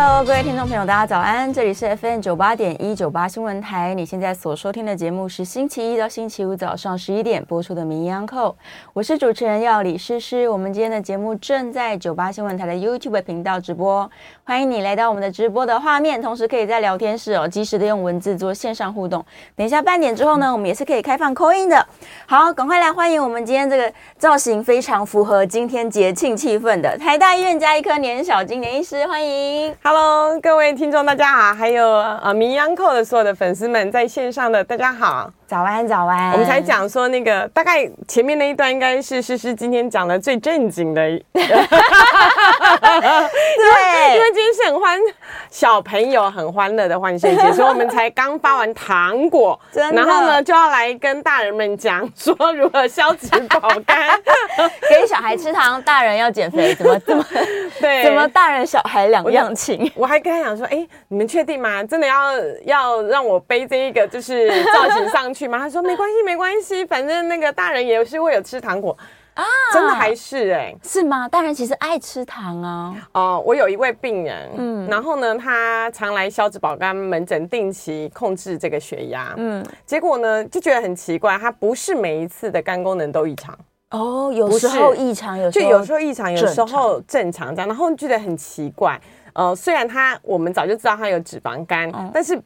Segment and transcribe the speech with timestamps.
[0.00, 1.52] Hello，各位听众朋友，大家早安！
[1.52, 3.94] 这里是 FM 九八点一九八新闻台。
[3.94, 8.50] 你现在所收听的节目是星期一到星期五早上十一点播出的《名医央扣》，
[8.92, 10.48] 我是主持人药李诗诗。
[10.48, 14.08] 我们今天的节目正在九八新闻台的 YouTube 频道直播，
[14.44, 19.24] 欢迎你来到我们的直播的画面，同时可以在聊天室哦，及时的用文字做线上互动。
[19.56, 21.84] 等一下半点之后呢，我们也是可以开放扣音的。
[22.24, 29.74] 好，赶快来欢迎我们今天这个造型非常符合今天节庆气氛的台大医院加医科年小金年医师，欢迎。
[29.90, 31.88] Hello，各位听众，大家好，还有
[32.22, 35.32] 呃，名医安扣的所有的粉丝们，在线上的大家好。
[35.48, 36.32] 早安，早安。
[36.32, 41.00] 我们才讲说那个，大概前面那一段应该是诗诗今天讲的最正经的。
[41.08, 41.24] 对，
[44.14, 45.00] 因为今天是很欢，
[45.48, 54.20] 小朋友很欢乐的万圣节，所以我们才刚发完糖果，然后呢，就要来跟大人们讲说如何消脂保肝，
[54.90, 57.24] 给小孩吃糖，大人要减肥， 怎么怎么
[57.80, 58.04] 对？
[58.04, 59.90] 怎么大人小孩两样情？
[59.94, 61.82] 我还跟他讲说，哎，你们确定吗？
[61.84, 65.37] 真的要要让我背这一个就是造型上去？
[65.38, 65.58] 去吗？
[65.58, 68.96] 他说没关系，没关系，反正那个大人也是会有吃糖果
[69.34, 71.28] 啊，真的还是哎、欸，是吗？
[71.28, 72.92] 大人其实爱吃糖啊。
[73.12, 83.56] 哦、呃，我有一位病人，嗯，然后呢，他常来消脂保肝门诊，定期控制这个血压，嗯，结果呢就觉得很奇怪，他不是每一次的肝功能都异常
[83.92, 89.00] 哦，有时候异常，有就有时候异常，有时候正常这样，然后觉得很奇怪。
[89.34, 92.36] 呃，虽然他我们早就知道他有脂肪肝，嗯、但是。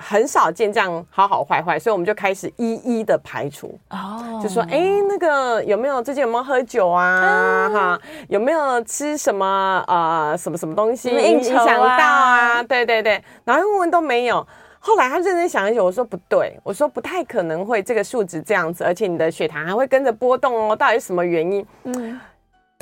[0.00, 3.78] 很少见这样好好坏坏，所以我们就开始一一的排除。
[3.90, 7.68] 哦、oh.，就说，哎、欸，那个有没有最近有没有喝酒啊？
[7.72, 12.62] 哈、啊，有没有吃什么呃什么什么东西影响到啊？
[12.62, 14.46] 对对对，然后问问都没有。
[14.80, 21.66] 后来他认真想一想，我说不对，我说不太可能会这个数值这样子，而且你的血糖还会跟着波动哦，到底是什么原因？
[21.84, 22.20] 嗯。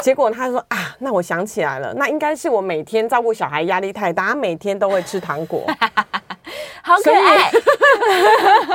[0.02, 5.64] 结果他说啊，那我想起来了，那应该是我每天照顾小孩压力太大，他每天都会吃糖果，
[6.82, 7.50] 好可爱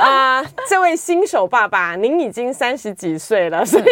[0.00, 0.46] 啊、呃！
[0.68, 3.84] 这位新手爸爸，您已经三十几岁了，所以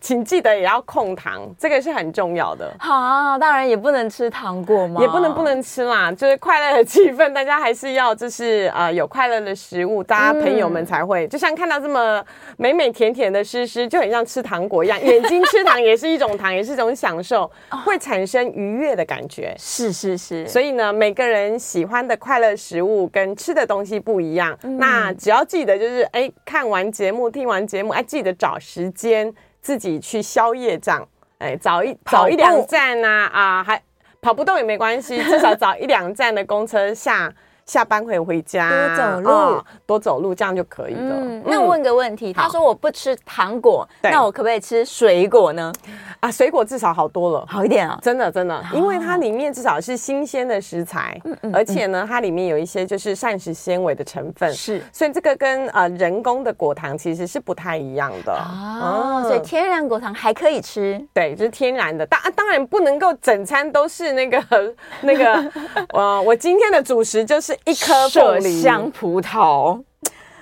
[0.00, 2.72] 请记得也要控糖，这个是很重要的。
[2.78, 5.00] 好，当然也不能吃糖果嘛？
[5.00, 12.24] 也不能不能吃啦，就是快乐的气氛，大家还是要就是呃有快乐的食物，大家朋友们才会、嗯、就像看到这么
[12.56, 16.52] 美美甜甜的诗诗，就很像吃糖果一样， 眼睛吃糖也是一种糖。
[16.52, 17.50] 也是一种享受，
[17.84, 19.54] 会产生愉悦的感觉。
[19.58, 24.58] 是是是，所以呢，每个人喜欢的快乐食物跟吃的东西不一样。
[24.78, 31.06] 那只要记得，就是哎，看完节目、听完节目，哎，记得找时间自己去宵夜这样。
[31.38, 33.82] 哎，早一早一两站啊啊，还
[34.20, 37.32] 跑不动也没关系，至少早一两站的公车下。
[37.66, 41.00] 下班会回家，多走路，哦，多走路，这样就可以了。
[41.00, 45.72] 嗯，那我问个问题，他说我不吃糖果，那我可不可以吃水果呢？
[46.20, 58.32] 啊，水果至少好多了，好一点啊，真的真的，因为它里面至少是新鲜的食材，嗯，而且呢，它里面有一些就是膳食纤维的成分，是，所以这个跟呃人工的果糖其实是不太一样的。
[58.32, 64.42] 哦，所以天然果糖还可以吃，对，就是天然的，当当然不能够整餐都是那个
[65.02, 65.52] 那个，
[65.94, 67.51] 呃，我今天的主食就是。
[67.64, 69.82] 一颗麝香葡萄，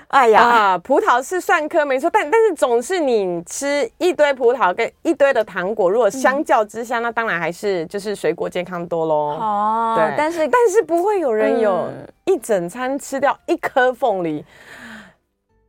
[0.08, 9.14] 哎呀，啊，葡萄是算颗没错，但但是总是你吃一堆葡萄跟一堆的糖果，如果相较之下，嗯、那当然还是就是水果健康多喽。
[9.14, 11.88] 哦，对，但是但是不会有人有
[12.24, 14.44] 一整餐吃掉一颗凤梨。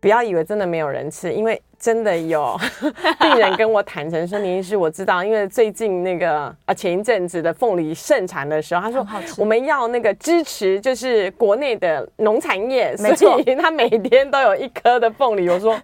[0.02, 2.60] 不要以为真的没有人吃，因为真的有
[3.22, 15.80] 病人跟我坦诚说：“林医师，我知道，因为最近那个啊前一阵子的凤梨盛产的时候，他说我们要那个支持，就是国内的农产业，所以他每天都有一颗的凤梨。”我说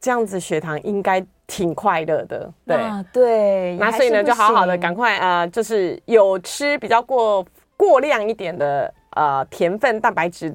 [0.00, 3.76] 这样子血糖应该挺快乐的，对、啊、对。
[3.76, 7.44] 那所以呢，就好好的赶快啊、呃，就是有吃比较过
[7.76, 10.54] 过量一点的呃甜分蛋白质。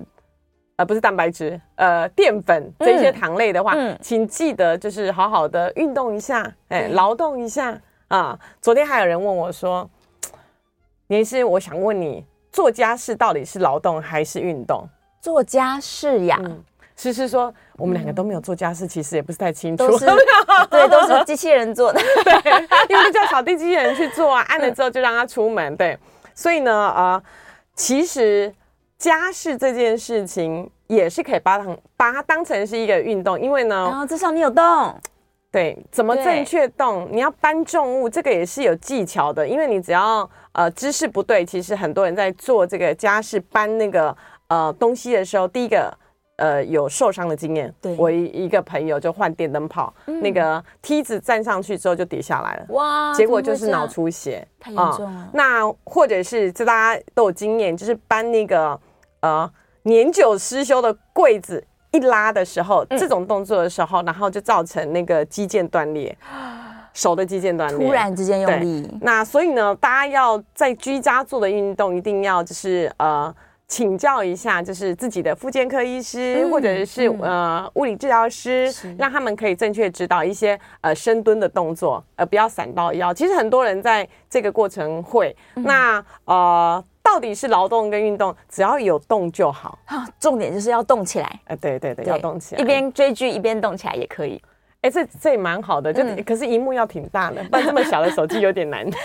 [0.81, 8.38] 呃，不是蛋白质，呃，淀粉这些糖类的话，嗯嗯、请记得就是好好的运动一下，哎、欸，劳动一下啊。
[8.60, 9.88] 昨天还有人问我说
[11.06, 14.83] ：“年医师，我想问你，做家事到底是劳动还是运动？”
[15.22, 16.36] 做家事呀，
[16.95, 20.07] 诗、嗯、诗说我们两个都没有做家事，其实也不是太清楚，都是
[20.68, 22.51] 对，都是机器人做的，对，
[22.89, 25.95] 因为就叫扫地机器人去做啊，按了之后就让他出门，对，
[26.33, 27.24] 所以呢，啊、呃，
[27.75, 28.51] 其实。
[29.01, 34.94] 家事这件事情也是可以把它把它当成是一个运动，因为呢，然后至少你有动，
[35.50, 37.09] 对，怎么正确动？
[37.12, 44.15] 你要搬重物，这个也是有技巧的，因为你只要呃姿势不对，其实很多人在做这个家事搬那个
[44.50, 45.92] 呃东西的时候，第一个
[46.36, 47.74] 呃有受伤的经验。
[47.81, 53.12] 对，我一一个朋友就换电灯泡，嗯、那个梯子站上去之后就跌下来了，哇！
[53.15, 55.30] 结果就是脑出血，太严重了、嗯。
[55.33, 58.80] 那或者是这大家都有经验，就是搬那个
[59.21, 59.50] 呃
[59.83, 66.15] 年久失修的柜子一拉的时候，嗯、这种动作的时候，然后就造成那个肌腱断裂。
[66.94, 68.85] 手的肌腱断裂，突然之间用力。
[69.00, 73.33] 那所以呢，大家要在居家做的运动，一定要就是呃
[73.65, 83.13] 请教一下，就是自己的复健科医师、嗯、或者是、嗯、呃物理治疗师，让他们可以正确指导一些呃深蹲的动作，呃不要闪到腰。
[83.13, 89.77] 其实很多人在这个过程会，嗯、那呃到底是劳动跟运动，只要有动就好。
[90.19, 91.39] 重点就是要动起来。
[91.45, 94.42] 呃对对对，对要动起来，一边追剧一边动起来也可以。
[94.81, 98.83] 哎，这这也蛮好的，就、嗯、可是荧幕要挺大的， 不然这么小的手机有点难。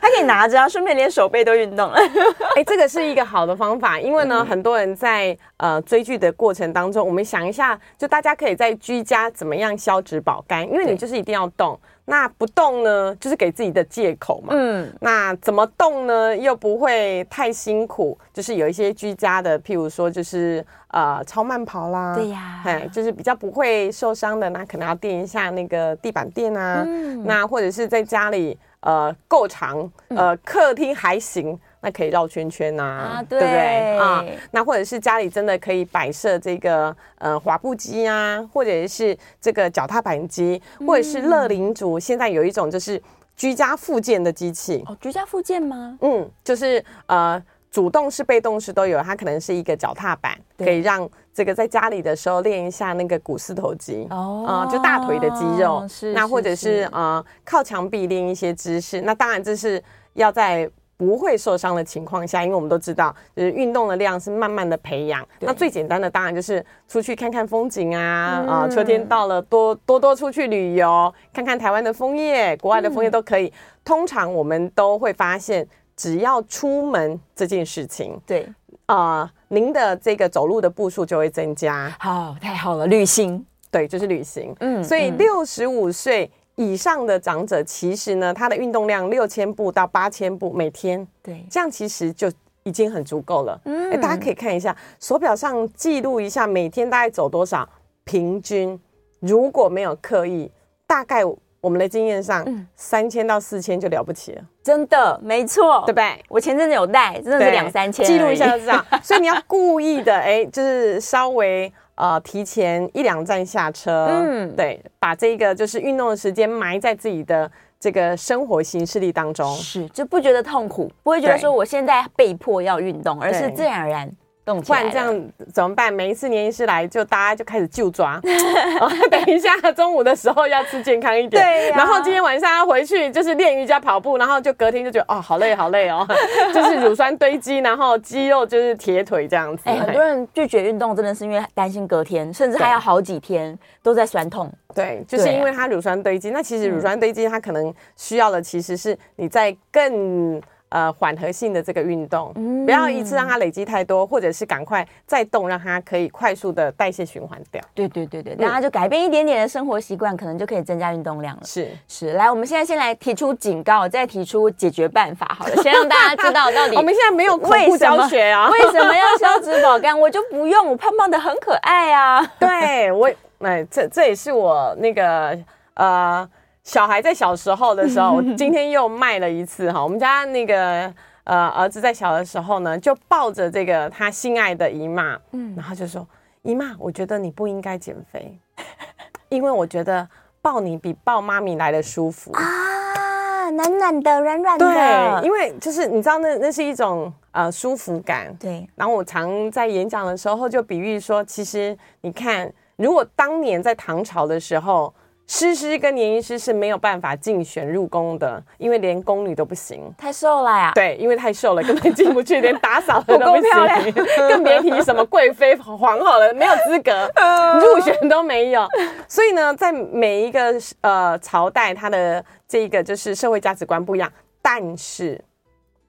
[0.00, 1.98] 他可以拿着啊，顺便连手背都运动了。
[2.54, 11.78] 哎，这个是一个好的方法，因为呢，嗯、很多人在呃追剧的过程当中，我们想一下，就大家可以在居家怎么样消脂保肝，因为你就是一定要动。
[12.10, 14.54] 那不动呢，就是给自己的借口嘛。
[14.56, 16.34] 嗯，那怎么动呢？
[16.34, 22.14] 又不会太辛苦，就是有一些居家的，譬如说，就是呃，超慢跑啦。
[22.14, 26.82] 对呀，哎，就是比较不会受伤的，那可能要垫一下那个地板垫啊。
[26.86, 31.58] 嗯，那或者是在家里呃够长，呃，客厅还行。
[31.80, 34.24] 那可以绕圈圈呐、啊啊，对不对啊？
[34.50, 41.98] 那或者是家里真的可以摆设这个呃滑步机啊，或者是这个脚踏板机，或者是乐龄族。
[41.98, 43.00] 现在有一种就是
[43.36, 45.96] 居家复健的机器哦，居家复健吗？
[46.00, 47.40] 嗯，就是呃
[47.70, 49.00] 主动式、被动式都有。
[49.00, 55.86] 它可能是一个脚踏板，可以让这个在家里的时候练一下那个股四头肌哦，就大腿的肌肉。
[55.88, 59.00] 是，那或者是，是呃靠墙壁练一些姿势。
[59.02, 59.80] 那当然这是
[60.14, 60.68] 要在。
[60.98, 65.26] 不会受伤的情况下，因为我们都知道，就是运动的量是慢慢的培养。
[65.38, 73.46] 那最简单的当然就是出去看看风景啊，啊、嗯呃，秋天到了，多多多出去旅游，看看台湾的枫叶，国外的枫叶都可以。
[73.46, 73.52] 嗯、
[73.84, 75.64] 通常我们都会发现，
[75.96, 78.44] 只要出门这件事情，对，
[78.86, 81.96] 啊、呃，您的这个走路的步数就会增加。
[82.00, 84.52] 好，太好了，旅行，对，就是旅行。
[84.58, 86.28] 嗯，所以六十五岁。
[86.58, 92.28] 以上的长者，其实呢，他的运动量六千步到八千步每天，对，这样其实就
[92.64, 93.60] 已经很足够了。
[93.64, 97.66] 嗯，哎，大家可以看一下手表上记录一下，每天大概走多少，
[98.02, 98.76] 平均
[99.20, 100.50] 如果没有刻意，
[100.84, 101.22] 大概
[101.60, 102.44] 我们的经验上，
[102.74, 104.42] 三千到四千就了不起了。
[104.60, 106.24] 真的，没错，对不对？
[106.28, 108.84] 我前阵子有带，真的是两三千，记录一下就知道。
[109.00, 111.72] 所以你要故意的，哎，就是稍微。
[111.98, 117.50] 呃，提前一两站下车，嗯，对，把这个就是运动的时间埋在自己的
[117.80, 124.08] 这个生活形式力当中，是就不觉得痛苦，不会觉得说我现在被迫要运动，而是自然而然。
[124.56, 125.92] 不然这样怎么办？
[125.92, 128.20] 每一次年医师来，就大家就开始就抓。
[129.10, 131.76] 等一下中午的时候要吃健康一点，对、啊。
[131.76, 136.06] 然后今天晚上要回去就是练瑜伽、跑步，然后就隔天就觉得哦，好累，好累哦，
[136.54, 139.62] 就是乳酸堆积，然后肌肉就是铁腿这样子。
[139.66, 144.52] 哎、欸，很多人拒绝运动，真的是因为担心隔天，甚至还要好几天都在酸痛。
[144.74, 146.30] 对，就是因为它乳酸堆积。
[146.30, 150.40] 那其实乳酸堆积，它可能需要的其实是你在更。
[150.70, 157.62] 呃，缓和性的这个运动，嗯，不要一次让它累积太多，或者是赶快再动，让它可以快速的代谢循环掉。
[157.74, 161.42] 对对对对，大家就改变一点点的生活习惯，可能就可以增加运动量了。
[161.44, 166.76] 是是，来，我们现在先来提出警告，再提出解决办法，好了， 先让大家知道到底。
[166.76, 169.98] 我们现在没有恐怖教学啊，为什么要消脂保肝？
[169.98, 172.22] 我就不用，我胖胖的很可爱啊。
[172.38, 175.38] 对我，哎，这这也是我那个
[175.74, 176.28] 呃。
[176.68, 179.82] 小孩在小时候的时候， 我今天又卖了一次哈。
[179.82, 180.92] 我们家那个
[181.24, 186.06] 呃儿子在小的时候呢，就抱着这个他心爱的姨妈，嗯，然后就说
[186.42, 188.38] ：“姨妈，我觉得你不应该减肥，
[189.30, 190.06] 因为我觉得
[190.42, 198.30] 抱你比抱妈咪来的舒服啊，暖暖的，软软的。”对，因为就是你知道那那是一种呃舒服感。
[198.38, 198.68] 对。
[198.76, 204.92] 然后我常在演讲的时候就比喻说，其实你看，如果当年在唐朝的时候。
[205.30, 210.72] 诗诗跟年医师是没有办法竞选入宫的，因为连宫女都不行，太瘦了呀。
[210.74, 217.06] 对，因为太瘦了，根本进不去， 连打扫的都不行， 更别提什么贵妃、皇后了，没有资格
[217.60, 218.66] 入选都没有。
[219.06, 224.10] 所以呢，在每一个呃朝代，它的这个就是社会价值观不一样。
[224.40, 225.22] 但是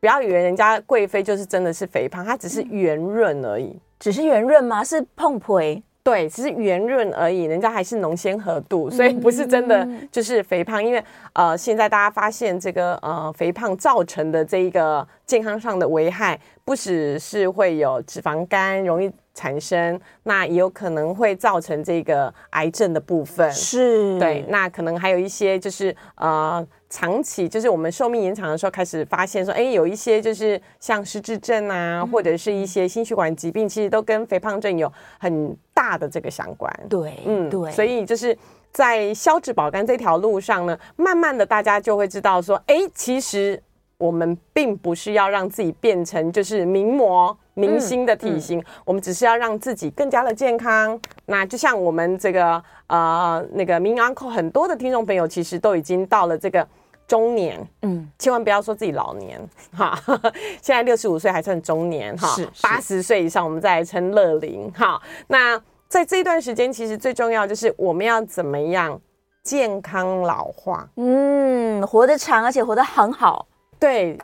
[0.01, 4.83] 不要以为人家贵妃就是真的是肥胖，她只是圆润而已，只是圆润吗？
[4.83, 5.81] 是碰腿。
[6.09, 10.83] 对，只是圆润而已，人家还是浓纤合度，所以不是真的就是肥胖。
[10.83, 23.51] 因为呃，现在大家发现这个呃肥胖造成的这一个健康上的危害，不只是会有脂肪肝，容易产生，那也有可能会造成这个癌症的部分。
[23.51, 26.65] 是，对，那可能还有一些就是呃。
[26.91, 36.69] 长期就是我们寿命延长的时候，开始发现说，哎，有一些就是像失智症啊，或者是一些心血管疾病，其实都跟肥胖症有很大的这个相关。
[36.89, 37.71] 对，嗯，对。
[37.71, 38.37] 所以就是
[38.69, 43.61] 在消脂保肝这条路上呢，慢慢的大家就会知道说，哎，其实
[43.97, 50.99] 我们并不是要让自己变成就是名模明星的体型，嗯嗯、我们只是要让自己更加的健康。
[51.27, 56.67] 那就像我们这个呃那个名医 Uncle 很多的听众朋友，其实都已经到了这个。
[57.09, 59.41] 中年，嗯，千万不要说自己老年
[59.75, 59.99] 哈。
[60.61, 65.01] 现在六十五岁还算中年哈，八十岁以上我们再来称乐龄哈。
[65.27, 69.01] 那在这一段时间，其实最重要就是我们要怎么样
[69.41, 73.47] 健康老化，嗯，活得长而且活得很好，
[73.79, 74.15] 对。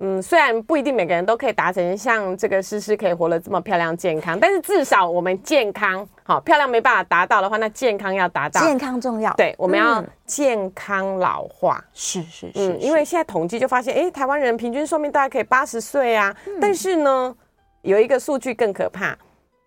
[0.00, 8.60] 嗯，虽然不一定每个人都可以达成像这个诗诗可以活得这么漂亮健康，但是至少我们健康好，漂亮没办法达到的话，那健康要达到。
[8.60, 9.34] 健康重要。
[9.34, 11.84] 对，我们要健康老化。
[11.92, 12.52] 是是是。
[12.54, 16.32] 嗯，因为现在统计就发现，哎，台湾人平均寿命大概可以八十岁啊。
[16.46, 16.58] 嗯。
[16.60, 17.36] 但是呢，
[17.82, 19.18] 有一个数据更可怕，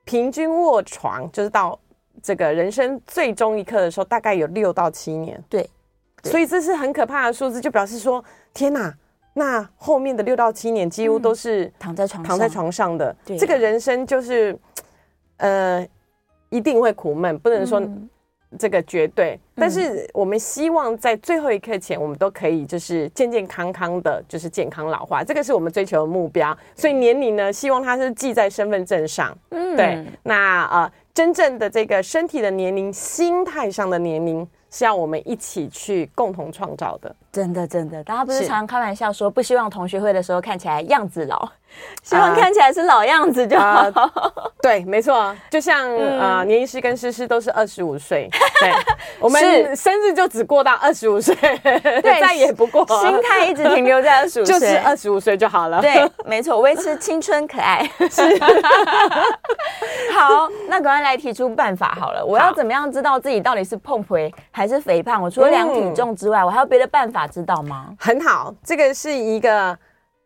[0.05, 1.77] 平均卧床就是到
[2.23, 5.43] 这个人生最终一刻的时候，大概有六到七年。
[5.49, 5.69] 对。
[6.23, 8.23] 所以这是很可怕的数字，就表示说，
[8.53, 8.93] 天哪！
[9.33, 14.57] 那后面的六到七年几乎都是躺在床躺在床上的，这个人生就是，
[15.37, 15.87] 呃，
[16.49, 17.81] 一定会苦闷，不能说
[18.59, 26.57] 这个绝对，但是我们希望在最后一刻前，我们都可以就是健健康康的，就是健康老化，这个是我们追求的目标。
[26.75, 30.05] 所以年龄呢，希望它是记在身份证上，嗯，对。
[30.23, 34.45] 那呃，真正的这个身体的年龄，心态上的年龄。
[34.71, 41.51] 是要我们一起去共同创造的，真的真的，大家不是常常开玩笑说不希望同学会的时候看起来样子老，
[42.03, 43.91] 希望看起来是老样子就好。
[44.61, 48.71] 对，没错，就像、嗯、呃，年医师跟诗诗都是二十五岁， 对，
[49.19, 55.81] 我们生日就只过到二十五岁，对， 再也不过，心态一直停留在二十五岁，就是二十五岁就好了。
[55.81, 57.89] 对，没错，维持青春可爱。
[58.09, 58.21] 是，
[60.13, 65.21] 好，那赶快来提出办法好了，我要怎么样知道自己到底是碰肥还是肥胖？
[65.21, 67.87] 我除了量体重之外，嗯、我还有别的办法知道吗？
[67.99, 69.77] 很好，这个是一个。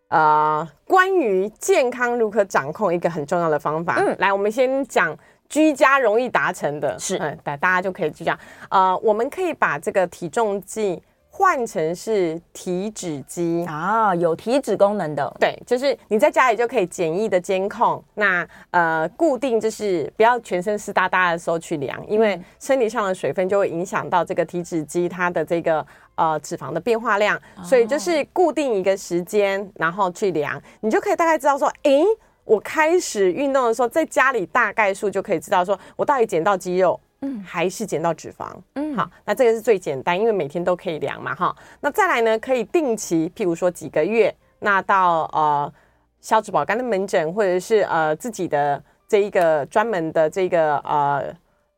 [0.10, 5.18] 呃，关于健康如何掌控一个很重要的方法，嗯，来，我们先讲
[5.50, 8.38] 居家容易达成的，是，嗯，大大家就可以居家。
[8.70, 11.02] 呃，我们可以把这个体重计
[11.38, 18.02] 换成是体脂机啊，有体脂功能的，对，就是你在家里就可以简易的监控。
[18.14, 25.86] 那呃，固定就是不要全身湿哒哒的时候去量，因为身体上的水分就会影响到这个体脂机它的这个。
[26.18, 32.06] 呃，脂肪的变化量，所以就是固定一个时间，然后去量，你就可以大概知道说，诶，
[32.46, 41.56] 我开始运动的时候，在家里大概数就可以知道说，我到底减到肌肉，嗯，还是减到脂肪，嗯，好，那这个是最简单，因为每天都可以量嘛，哈。
[41.82, 45.74] 那再来呢，可以定期，譬如说几个月，那到呃
[46.22, 51.36] 消脂保肝的门诊，或者是呃自己的这一个专门的这个呃。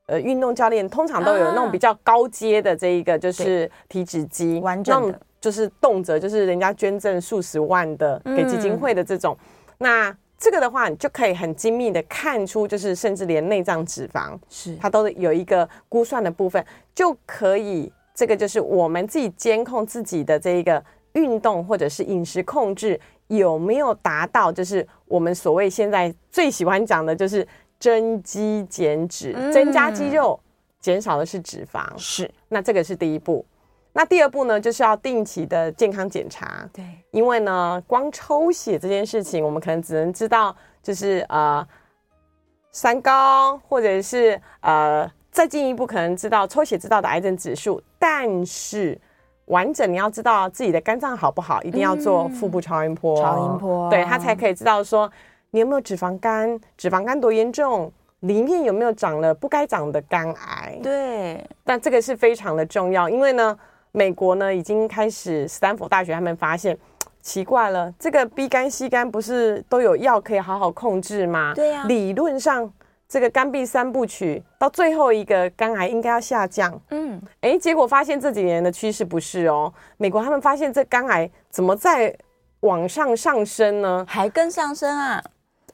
[0.09, 9.37] 呃，运动教练通常都有那种比较高阶的这一个，就是体脂机，完整的，就是动辄就是人家捐赠数十万的给基金会的这种。
[9.41, 16.63] 嗯、那这个的话，你就可以很精密的看出，就是甚至连内脏脂肪是它都有一个估算的部分，
[16.93, 27.47] 就可以这个就是我们自己监控自己的这一个运动或者是饮食控制有没有达到，就是我们所谓现在最喜欢讲的就是。
[27.79, 30.39] 增肌减脂，增加肌肉，
[30.79, 31.85] 减少的是脂肪。
[31.95, 33.45] 是，那这个是第一步。
[33.97, 36.69] 那第二步呢，就是要定期的健康检查。
[36.71, 41.67] 对，因为呢，光抽血这件事情，我们可能只能知道，就是呃，
[42.71, 47.81] 三高，或者是呃，再进一步可能知道抽血知道的癌症指数。
[47.97, 48.95] 但是
[49.45, 53.19] 完整你要知道自己的肝脏好不好，一定要做腹部超音波。
[53.19, 55.11] 超音波，对，他才可以知道说。
[55.49, 56.59] 你有没有脂肪肝？
[56.75, 57.91] 脂肪肝多严重？
[58.19, 60.77] 里面有没有长了不该长的肝癌？
[60.83, 63.57] 对，但这个是非常的重要，因为呢，
[63.97, 66.77] 美国呢已经开始，斯坦福大学他们发现，
[67.19, 71.53] 奇怪了，这个 B 肝、C 肝不是都有药可以好好控制吗？
[71.55, 72.71] 对呀、啊，理论上
[73.09, 76.79] 这个肝壁三部曲到最后一个肝癌应该要下降。
[76.91, 82.15] 嗯，哎，结果发现这几年的趋势不是哦，美国他们发现这肝癌怎么在
[82.59, 84.05] 往上上升呢？
[84.07, 85.23] 还更上升啊！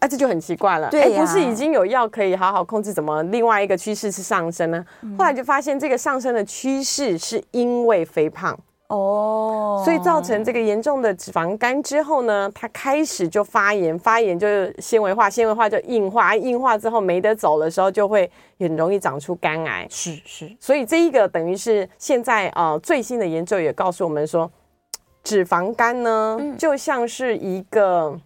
[0.03, 0.89] 啊，这就很奇怪了。
[0.89, 4.85] 对、啊，不是已经有药可以好好控制，怎么另外一个趋势是上升呢？
[5.01, 18.29] 嗯、后来就发现这个上升的趋势是因为肥胖哦，所以造成这个严重的脂肪肝之后呢，它开始就发炎，发炎就是纤维化，纤维化就硬化，硬化之后没得走的时候，就会
[18.59, 19.87] 很容易长出肝癌。
[19.89, 24.51] 是是，所以这一个等于是现在呃最新的研究也告诉我们说，
[25.23, 28.19] 脂肪肝呢就像是一个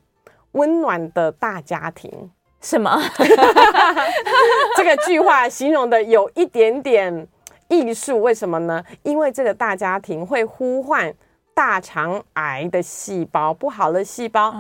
[0.58, 2.12] 温暖的大家庭。
[2.60, 3.00] 什么？
[4.76, 7.28] 这个句话形容的有一点点
[7.68, 8.84] 艺术，为什么呢？
[9.04, 11.14] 因为这个大家庭会呼唤
[11.54, 14.54] 大肠癌的细胞，不好的细胞，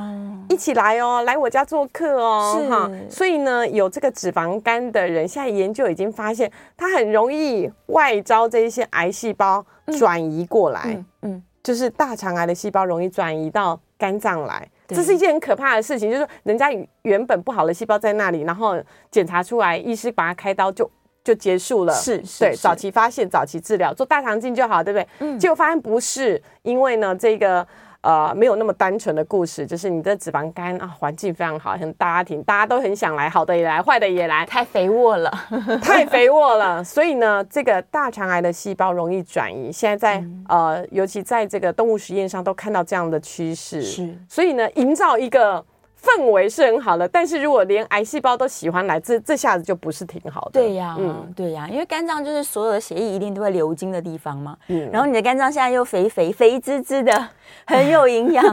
[0.47, 2.89] 一起来哦，来我家做客哦，哈。
[3.09, 9.65] 所以呢，有这个脂肪肝的人，现在研究已经发现，他很容易外招这一些癌细胞
[9.97, 14.69] 转移过来，嗯，嗯，就是大肠癌的细胞容易转移到肝脏来。
[14.87, 16.69] 这是一件很可怕的事情，就是说人家
[17.03, 18.75] 原本不好的细胞在那里，然后
[19.11, 20.89] 检查出来，医师把它开刀就
[21.23, 21.93] 就结束了。
[21.93, 25.07] 是，是对，早期发现，早期治疗，做大肠镜就好，对不对？
[25.19, 25.37] 嗯。
[25.39, 27.67] 结果发现不是，因为呢，这个。
[28.07, 35.29] 呃，没有那么单纯的故事，就是你的脂肪肝啊，环境非常好，很大家庭，大家都很想来，好的也来，坏的也来，太肥沃了，
[35.83, 36.81] 太肥沃了。
[36.81, 43.81] 所以呢，这个大肠癌的细胞容易转移，现在在、嗯、呃，尤其在这个动物实验上都看到这样的趋势。
[43.81, 45.65] 是，所以呢，营造一个。
[46.07, 50.51] 氛围是很好的，但是如果连癌细胞都喜欢来，这这下子就不是挺好的。
[50.53, 54.57] 对呀，嗯，对呀，因为肝脏就是所有的血液一定都会流经的地方嘛。
[54.67, 57.29] 嗯，然后你的肝脏现在又肥肥肥滋滋的，
[57.65, 58.43] 很有营养。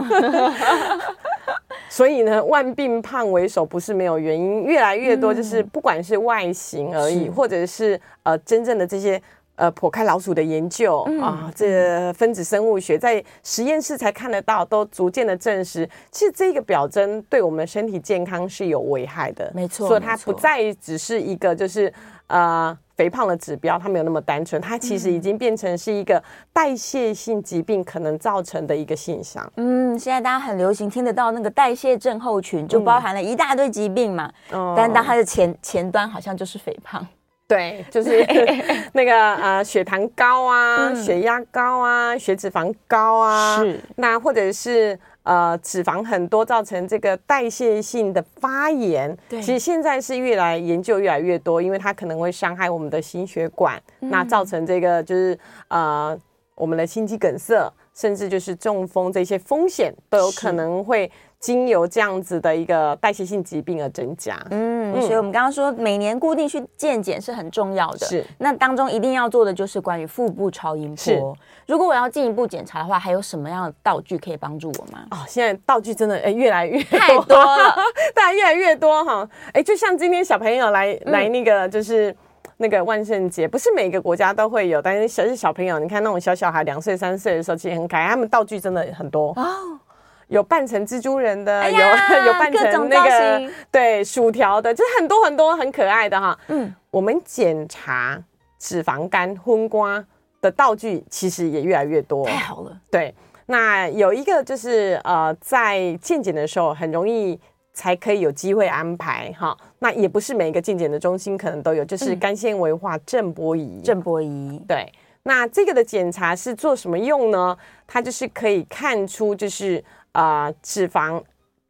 [1.89, 9.21] 所以呢，万病胖为首不是没有原因，越来越多就是不管是外形而已，嗯、或者是呃真正的这些。
[9.55, 19.49] 呃，剖开老鼠的研究、嗯、啊，这个、分子生物学在实验室才看得到，都逐渐的证实，其实这个表征对我们身体健康是有危害的。
[19.55, 21.91] 没错，所以它不再只是一个就是
[22.27, 26.21] 呃肥胖的指标，它没有那么单纯，它其实已经变成是一个
[26.51, 29.49] 代谢性疾病可能造成的一个现象。
[29.55, 34.29] 嗯，现在大家很流行听得到那个代谢症候群，就包含了一大堆疾病嘛。
[34.51, 37.07] 嗯、但当它的前前端好像就是肥胖。
[37.47, 38.25] 对，就是
[38.93, 49.15] 那个呃，血糖高啊，嗯、血压高啊，血脂肪高啊，是那或者是呃脂肪很多，造成这个代谢性的发炎。
[49.29, 56.17] 对，其实现在是越来研究越来越多，因为它可能会伤害我们的心血管，嗯、那造成这个就是呃
[56.55, 61.11] 我们的心肌梗塞，甚至就是中风这些风险都有可能会。
[61.45, 68.25] 经由这样子的一个代谢性疾病而增加，嗯，所以我们刚刚说每年固定去健检是很重要的，是。
[68.39, 70.97] 那当中一定要做的就是关于腹部超音波。
[70.97, 71.21] 是。
[71.67, 75.05] 如果我要进一步检查的话，还有什么样的道具可以帮助我吗？
[75.11, 77.75] 哦，现在道具真的哎越来越多太多了，
[78.15, 79.29] 大家越来越多哈。
[79.53, 82.15] 哎，就像今天小朋友来来那个就是
[82.57, 89.79] 那个万圣节，不是每个国家都会有，但是小小朋友，你看那种小小孩两岁三岁的时候，其实很可爱，他们道具真的很多哦。
[90.27, 91.77] 有扮成蜘蛛人的，哎、有
[92.25, 96.37] 有扮成那个对薯条的，就是很多很多很可爱的哈。
[96.47, 98.19] 嗯，我们检查
[98.57, 100.03] 脂肪肝、荤瓜
[100.41, 102.75] 的道具其实也越来越多，太好了。
[102.89, 103.13] 对，
[103.45, 107.39] 那有一个就是呃，在健检的时候很容易
[107.71, 109.55] 才可以有机会安排哈。
[109.77, 113.79] 那也不是每一个健检的中心可能都有，就是肝纤维化震波仪。
[113.83, 114.91] 震波仪，对。
[115.21, 117.55] 那这个的检查是做什么用呢？
[117.85, 119.83] 它就是可以看出就是。
[120.15, 121.21] 啊、呃，脂肪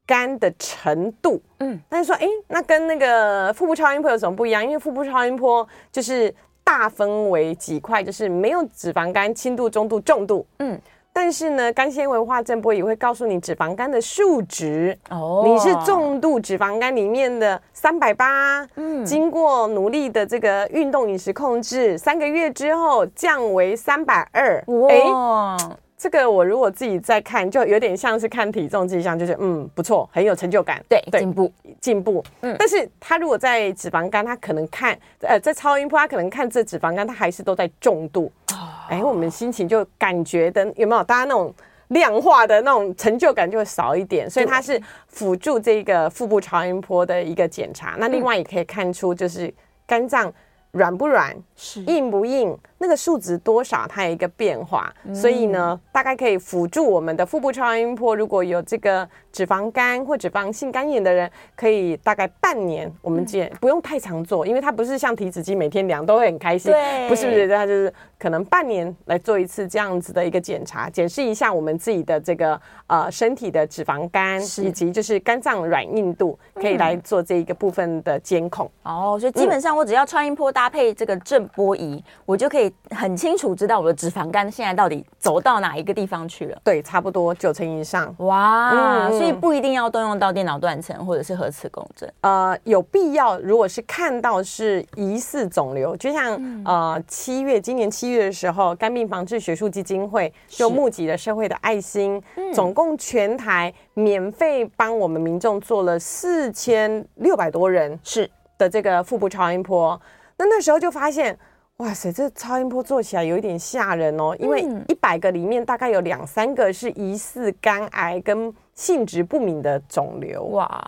[0.06, 4.64] 肝的程度，嗯，但是说，哎，那跟那个腹部超音波有什么不一样？
[4.64, 10.80] 因为腹部超音波就是大分为几块，就是没有脂肪肝，轻度、中度、重度，嗯，
[11.12, 25.58] 但是呢，肝纤维化振波也会告诉你脂肪肝的数值，哦，你是重度脂肪肝里面的三百八，嗯，经过努力的这个运动饮食控制，三个月之后降为三百二，哇。
[25.98, 32.24] 这个我如果自己在看，就有点像是看体重迹象，就是嗯不错，很有成就感，对进步进步。
[32.42, 38.32] 嗯，但是他如果在脂肪肝，他可能看呃在超音波，他可能看这脂肪肝，他还是都在重度。
[38.52, 41.04] 哦，哎，我们心情就感觉的有没有？
[41.04, 41.54] 大家那种
[41.90, 47.96] 量化的那种成就感就会少一点，所以它是辅助这个腹部超音波的一个检查。
[47.98, 49.54] 那另外也可以看出就是
[49.88, 50.34] 肝脏
[50.72, 52.58] 软不软，是硬不硬。
[52.86, 58.16] 那个数值多少，它有一个变化，嗯、所以呢，大概可以辅助我们的腹部超音波。
[58.16, 78.70] 如果有这个脂肪肝或脂肪性肝炎的人，可以大概半年我们检，嗯、不用太常做，因为它不是像体脂机每天量都会很开心，对，不是不是，它就是可能半年来做一次这样子的一个检查，检视一下我们自己的这个呃身体的脂肪肝以及就是肝脏软硬度，可以来做这一个部分的监控。
[78.84, 82.72] 哦，所以基本上我只要超音波搭配这个震波仪，我就可以。
[82.92, 86.58] 很清楚知道我的脂肪肝现在到底走到哪一个地方去了。
[86.64, 88.14] 对，差不多九成以上。
[88.20, 88.70] 哇，
[89.10, 92.12] 嗯、所以不一定要动用到电脑断层或者是核磁共振。
[92.22, 110.00] 呃，有必要，如果是看到是疑似肿瘤，就像、嗯、呃七月今年七月的时候，肝病防治学术基金会就募集了社会的爱心，嗯、总共全台免费帮我们民众做了四千六百多人是的这个腹部超音波。
[110.38, 111.38] 那那时候就发现，
[111.78, 120.44] 哇塞，这超音波做起来有一点吓人哦，因为一百个里面大概有两三个是疑似肝癌跟性质不明的肿瘤。
[120.46, 120.82] 哇，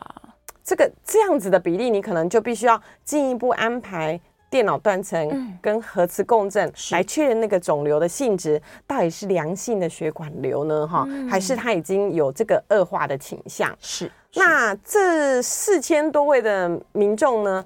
[0.63, 4.17] 这个这样子的比例，你可能就必须要进一步安排
[4.50, 10.88] 电脑断层跟核磁共振来确认那个肿瘤的性质到底是良性的血管瘤呢？
[10.88, 13.76] 哈，还是它已经有这个恶化的倾向？
[13.82, 14.10] 是。
[14.36, 17.65] 那这四千多位的民众呢？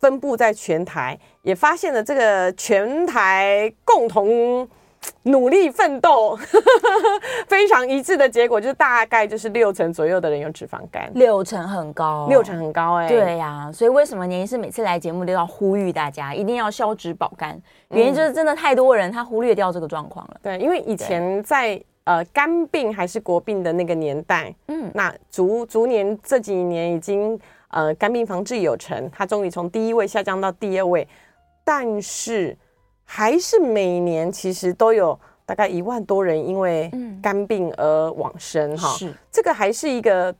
[0.00, 4.66] 分布在全台，也发现了这个全台共同
[5.24, 6.38] 努力奋斗，
[7.46, 17.60] 非常一致的结果，就是大概就是六成左右的人有脂肪肝，六成很高，六成很高哎、欸，对呀、啊，所以为什么年医师每次来节目都要呼吁大家一定要消脂保肝？
[17.90, 20.36] 原因就是真的太多人他忽略掉这个状况了。
[20.42, 27.38] 对，因为以前在呃肝病还是国病的那个年代，嗯，那逐逐年这几年已经。
[27.70, 31.06] 呃，肝病防治有成，它终于从第一位下降到第二位，
[31.64, 32.56] 但是
[33.04, 36.90] 还是每年其实都有大概一万多人因为
[37.22, 38.88] 肝病而往生哈。
[38.96, 40.34] 是，这个还是一个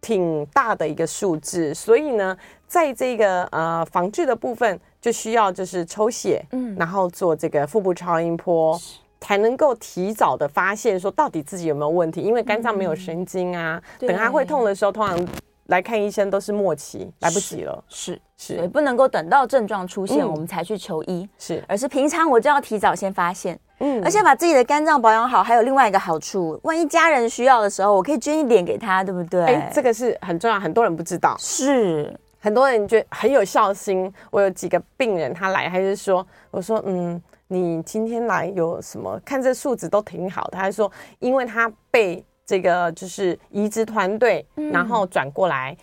[0.00, 8.76] 挺大的一个数字，所以呢，在这个呃防治的部分，就需要就是抽血，嗯，然后做这个腹部超音波，
[9.20, 15.28] 才能够提早的发现说到底自己有没有问题，因为肝脏没有神经啊，等它会痛的时候，通常。
[15.66, 17.84] 来看医生都是末期，来不及了。
[17.88, 23.58] 是是，也不能够等到症状出现我们才去求医，是，而是平常我就要提早先发现。
[23.78, 29.44] 嗯，而且把自己的肝脏保养好，还有另外一个好处，万一家人需要的时候，我可以捐一点给他，对不对？
[29.44, 31.36] 哎，这个是很重要，很多人不知道。
[31.38, 34.12] 是，很多人觉得很有孝心。
[34.30, 39.20] 我有几个病人，他来还是说，我说，嗯，你今天来有什么？
[39.24, 40.50] 看这数值都挺好的。
[40.52, 42.24] 他还说，因为他被。
[42.52, 45.74] 这个就是移植团队，然后转过来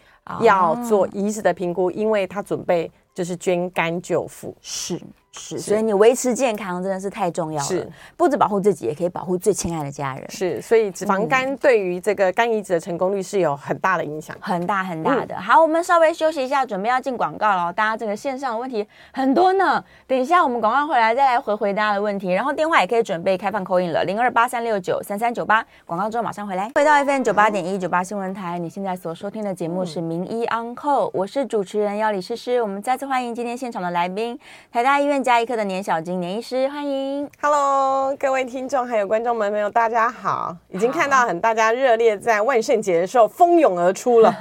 [0.41, 4.55] 要做移植的评估，因为他准备就是捐肝救父。
[4.61, 5.01] 是。
[5.31, 7.65] 是，所以你维持健康真的是太重要了。
[7.65, 7.87] 是，
[8.17, 10.25] 不止保护自己，也可以保护最亲爱的家人。
[10.29, 15.39] 是，所以脂肪肝对于这个肝移植的成功率是有很大的影响，很大很大的。
[15.39, 17.71] 好，我们稍微休息一下，准备要进广告了。
[17.71, 22.31] 大家这个线上的问题很多呢，等一下我们广告回来再来回回大家的问题。
[22.31, 25.63] 然后电话也可以准备开放 call in 了，零二八三六九三三九八。
[25.85, 26.71] 广告之后马上回来。
[26.73, 32.61] 回到 FM 九八点一九八新闻台，你现在所收听的节目是名医 Uncle 我是主持人要李诗诗。
[32.61, 34.37] 我们再次欢迎今天现场的来宾，
[34.71, 40.55] 台大医院家医科的年小金年医师，欢迎，Hello，各位听众还有观众们朋友，大家好！
[40.69, 44.33] 已经看到很大家热烈在万圣节的时候蜂拥而出了，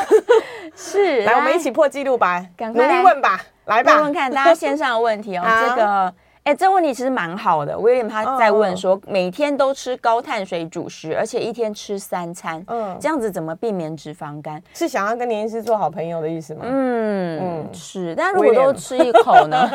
[0.76, 6.14] 是， 来，来我们一起破纪录吧，赶快努力问吧，来吧，问问看大家线上的问题哦， 这个。
[6.44, 7.78] 哎，这问题其实蛮好的。
[7.78, 14.60] 威廉他在问说，每天都吃高碳水主食，而且一天吃三餐，嗯，这样子怎么避免脂肪肝？
[14.72, 16.62] 是想要跟年医师做好朋友的意思吗？
[16.64, 18.14] 嗯嗯，是。
[18.16, 19.56] 但如果都吃一口呢？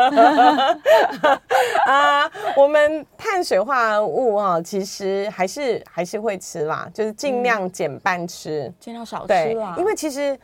[1.86, 9.76] 啊，我们碳水化合物啊，其实还是还是会吃啦，就是尽量减半吃，尽量少吃啦。
[9.78, 10.38] 因为其实。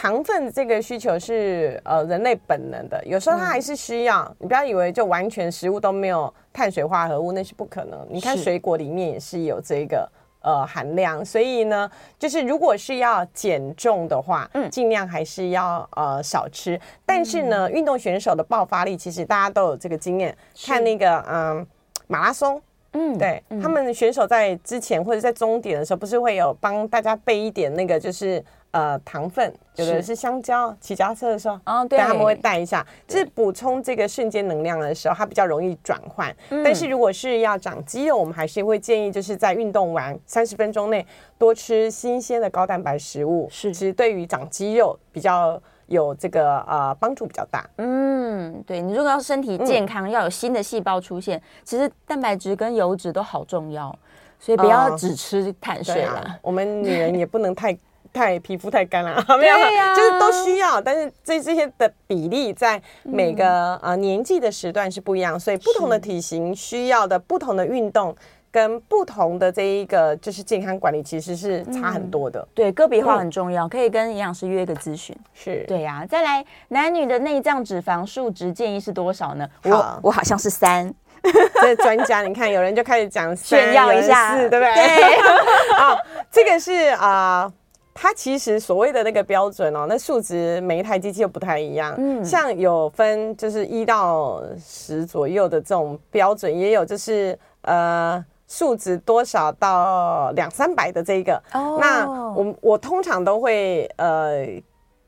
[0.00, 4.22] 糖分这个需求是呃人类本能的，有时候它还是需要。
[4.22, 8.06] 嗯、你不要以为就完全食物都没有碳水化合物，那是不可能。
[8.08, 10.08] 你看水果里面也是有这个
[10.40, 16.80] 呃含量，所以呢，就是如果是要减重的话，嗯，尽量还是要呃少吃。
[17.04, 20.32] 但是呢，运动选手的爆发力其实大家都有这个经验，
[20.64, 21.66] 看那个嗯、呃、
[22.06, 28.40] 马拉松，嗯，对，嗯、他们选手在之前或者在终点的时候，不是会有帮大家备一点那个就是。
[28.70, 36.30] 呃，糖分有的是香蕉，骑脚踏车的时候，哦，对，他们会带一下，就是补充这个瞬间能量的时候，它比较容易转换。
[36.50, 41.04] 嗯、但是如果是要长肌肉，我们还是会建议，就是在运动完三十分钟内
[41.38, 47.66] 多吃新鲜的高蛋白食物，是，其实对于长肌肉比较有这个呃帮助比较大。
[47.78, 53.98] 嗯，对，你如果要身体健康，嗯、要有新的细胞出现，其实蛋白质跟油脂都好重要，
[54.38, 56.38] 所以不要只吃碳水了、呃啊。
[56.42, 57.74] 我们女人也不能太。
[58.12, 68.14] 太皮肤太干了，没有，啊、就是都需要，但是这这些的比例在每个、嗯、呃年纪的时段是不一样，所以不同的体型需要的不同的运动
[68.50, 72.40] 跟不同的这一个就是健康管理其实是差很多的。
[72.40, 75.14] 嗯、对，个别化很重要，可以跟营养师约个咨询。
[75.34, 79.48] 是对呀、啊，再来男女的内脏脂肪数值建议是多少呢？
[79.64, 80.92] 我我好像是三。
[81.60, 84.72] 这专家，你看有人就开始讲炫耀一下，对不对？
[84.72, 85.14] 对，
[85.76, 85.98] 啊，
[86.30, 87.42] 这个是啊。
[87.42, 87.52] 呃
[88.00, 91.94] 它其实所谓的那个标准哦，那数值每一台机器又不太一样。
[91.98, 101.42] 嗯，像有分就是一到十左右的这种标准，也有就是呃数值多少到两三百的这个。
[101.52, 104.46] 哦，那我我通常都会呃。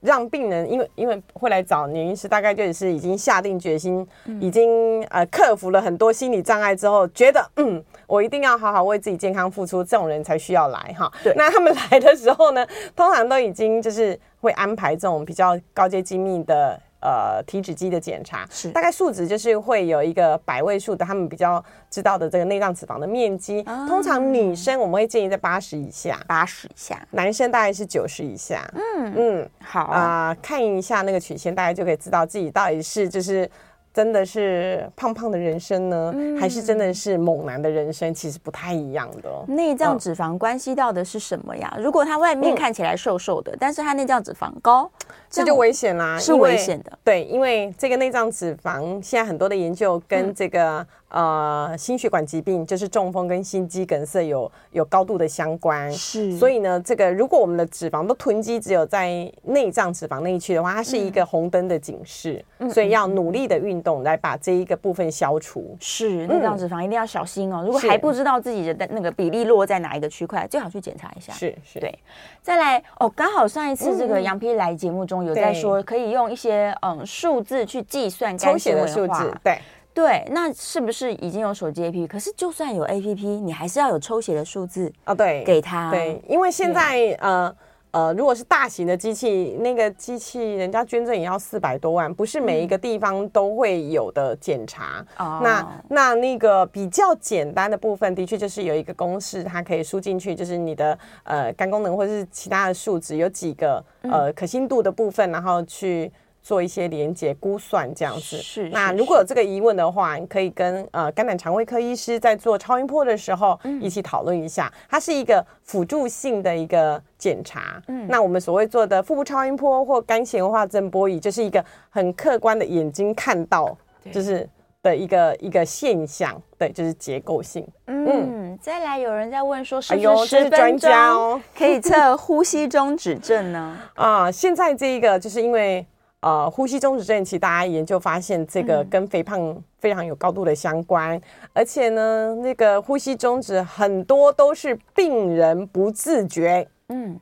[0.01, 11.11] 让病人因为因为会来找您医师，大概就是已经下定决心，嗯、已经呃克服了很多心理障碍之后，觉得嗯，我一定要好好为自己健康付出，这种人才需要来哈。
[11.23, 16.81] 对，那他们来的时候呢，通常都已经就是会安排这种比较高阶机密的。
[17.01, 23.61] 呃，体脂机的检查是大概数值就是会有一个百位数的，他们比较知道的这个内脏脂肪的面积。
[23.63, 28.71] 哦、通常女生我们会建议在八十以下，八十以下，男生大概是九十以下。
[28.75, 33.51] 嗯嗯，好啊、呃，看一下那个曲线，大概就可以知道自己到底是就是。
[33.93, 38.15] 真的是胖胖的人生呢，嗯、还是真的是猛男的人生？
[38.15, 39.29] 其实不太一样的。
[39.49, 41.73] 内脏脂肪关系到的是什么呀？
[41.77, 44.91] 嗯、如果他外面看起来瘦瘦的，嗯、但是他内脏脂肪高，
[45.29, 46.93] 这就危险啦，是危险的。
[47.03, 50.87] 对，因为这个内脏脂肪，现在很多的研究跟这个。
[51.11, 56.37] 嗯呃，心血管疾病就是中风跟心肌梗塞有有高度的相关，是。
[56.37, 65.77] 所以呢，这个如果我们的脂肪都囤积只有在内脏脂肪那一区的话，它是一个红灯的警示，嗯、所以要努力的运动来把这一个部分消除。
[65.81, 67.63] 是，内脏脂肪一定要小心哦。
[67.65, 71.33] 如果还不知道自己的那个比例落在哪一个区块，最好去检查一下。
[71.33, 71.99] 是是，对。
[72.43, 79.59] 再来哦，刚好上一次这个杨皮来节目中有在说，可以用一些嗯数字去计算抽血的数字，对。
[79.93, 82.07] 对，那是不是已经有手机 APP？
[82.07, 85.15] 可是就算有 APP，你还是要有抽血的数字啊。
[85.15, 85.91] 对，给他。
[85.91, 87.57] 对，因为现在对呃
[87.91, 95.05] 呃，如果是大型的机器，那个机器人家捐赠也要四百多万，不是每一个地方都会有的检查。
[95.19, 106.11] 嗯、那那那个比较简单的部分，的确就是有一个公式，它可以输进去，就是你的呃肝功能或者是其他的数值，有几个呃可信度的部分，然后去。
[106.43, 108.43] 做一些连接估算这样子，是。
[108.43, 114.73] 是那如果有这个疑问的话，你可以跟呃肝胆肠胃科医师在做超音波的时候一起讨论一下。
[114.89, 117.83] 它是一个辅助性的一个检查。
[117.89, 118.07] 嗯。
[118.09, 123.77] 那我们所谓做的腹部超音波或肝纤维化增波仪，就是一个很客观的眼睛看到，
[124.11, 124.49] 就是
[124.83, 126.41] 的一个一个现象。
[126.59, 127.67] 对，就是结构性。
[127.87, 128.07] 嗯。
[128.07, 133.79] 嗯再来，有人在问说，是不是十分钟可以测呼吸中止症呢？
[133.95, 135.87] 啊，现在这一个就是因为。
[136.21, 141.23] 呃，呼吸中止症其实大家研究发现，这个跟肥胖非常有高度的相关，嗯、
[141.55, 147.19] 而且呢，那个呼吸中止很多都是病人不自觉，嗯，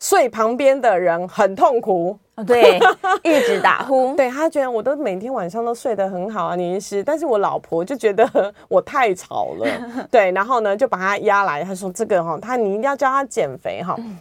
[0.00, 2.80] 睡旁边的人很痛苦，对，
[3.22, 8.26] 一直打呼， 对，他觉得我都每天晚上都睡得很好啊，年医师，但是我老婆就觉得
[8.68, 9.66] 我太吵了，
[10.10, 14.16] 对，然后呢就把他压来，他说这个哈，他你一定要教他减肥哈，嗯、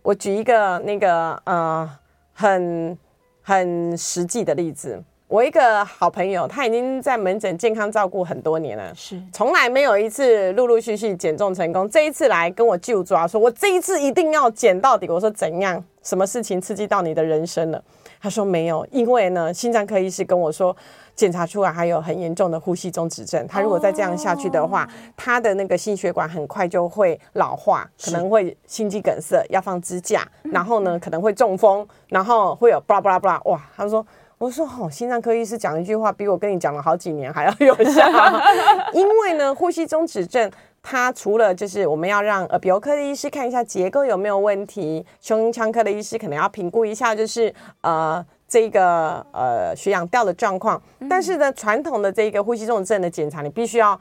[0.00, 1.90] 我举一个那个呃
[2.32, 2.98] 很。
[3.42, 11.88] 很实际的例子，我一个好朋友，他已经在门诊健康照顾很多年了，是从来没有一次陆陆续续减重成功。
[11.90, 15.08] 这一次来跟我就抓，说我这一次一定要减到底。
[15.08, 15.82] 我说怎样？
[16.02, 17.82] 什么事情刺激到你的人生了？
[18.20, 20.74] 他说没有，因为呢，心脏科医师跟我说。
[21.22, 33.60] 检查出来还有很严重的呼吸中止症，他如果再这样下去的话，他的那个心血管很快就会老化，可能会心肌梗塞，要放支架，然后呢可能会中风，然后会有巴拉巴拉巴拉，哇！
[33.76, 34.04] 他说，
[34.36, 38.04] 我说哦，心脏科医师讲一句话比我跟你讲了好几年还要有效，
[38.92, 40.50] 因为呢，呼吸中止症
[40.82, 48.26] 它除了就是我们要让耳鼻喉科的医师看一下结构有没有问题，胸腔科的医师可能要评估一下，就是呃。
[48.52, 53.98] 这个呃血氧掉的状况，但是呢，传统的这个呼吸中止症的检查，你必须要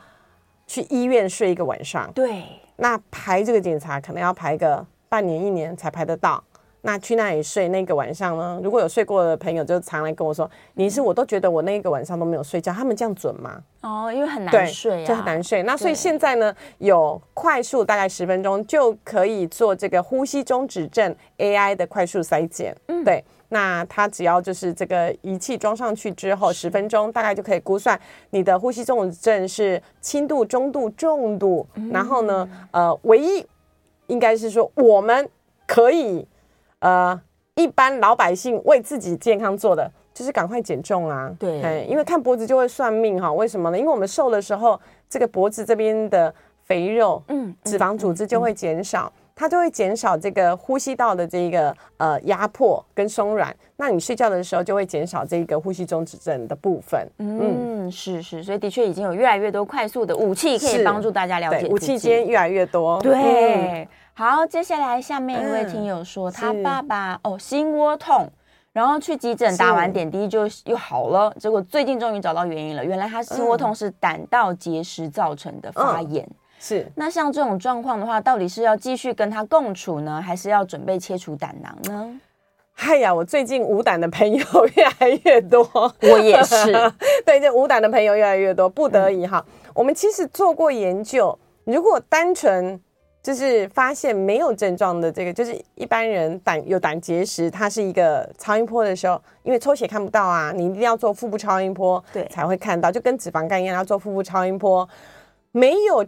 [0.67, 2.11] 去医院睡一个晚上。
[2.13, 2.43] 对，
[2.75, 6.43] 那排这个检查可能要排个半年一年才排得到。
[6.81, 8.59] 那去那里睡那个晚上呢？
[8.61, 13.61] 如果有睡过的朋友，就常来跟我说：“你是我都觉得我那个晚上都没有睡觉。”他们这样准吗？
[13.81, 15.63] 哦，因为很难睡啊，就很难睡。
[15.63, 22.75] 那所以现在呢，有快速大概十分钟就可以做这个呼吸中止症 AI 的快速筛检。
[22.87, 23.23] 嗯，对。
[23.53, 31.67] 那它只要就是这个仪器装上去之后，十分钟大概就可以估算你的呼吸中止症是轻度、中度、重度。
[31.91, 33.45] 然后呢，呃，唯一
[34.07, 35.29] 应该是说我们
[35.67, 36.25] 可以，
[36.79, 37.19] 呃，
[37.55, 41.29] 一般老百姓为自己健康做的就是赶快减重啊。
[41.37, 43.31] 对，因为看脖子就会算命哈。
[43.33, 43.77] 为什么呢？
[43.77, 46.33] 因为我们瘦的时候，这个脖子这边的
[46.63, 49.11] 肥肉，嗯，脂肪组织就会减少。
[49.41, 53.51] 它就会减少这个呼吸道的这个呃压迫跟松软。
[53.75, 57.09] 那你睡觉的时候就会减少这个呼吸中止症的部分。
[57.17, 61.67] 嗯，嗯是是，所以的确已经有越来越多快速的武器可以帮助大家了解。
[61.67, 63.01] 武器间越来越多。
[63.01, 68.29] 对，嗯、好，接下来下面一位听友说，嗯、他爸爸哦心窝痛，
[68.71, 76.23] 然后去急诊打完点滴就又好了，结果最近终于找到原因了，原来他心窝痛是胆道结石造成的发炎。
[76.23, 82.21] 嗯、是，那像这种状况的话，到底是要继续跟他共处呢，还是要准备切除胆囊呢？
[82.75, 84.45] 哎呀，我最近无胆的朋友
[84.75, 85.67] 越来越多，
[86.01, 86.71] 我也是。
[87.25, 89.43] 对，这无胆的朋友越来越多，不得已哈。
[89.47, 92.79] 嗯、我们其实做过研究，如果单纯
[93.23, 104.87] 就是发现没有症状的这个，就是一般人胆有胆结石，它是一个超音波的时候，因为抽血看不到啊，你一定要做腹部超音波，对，才会看到，就跟脂肪肝一样，要做腹部超音波。
[105.51, 106.03] 没有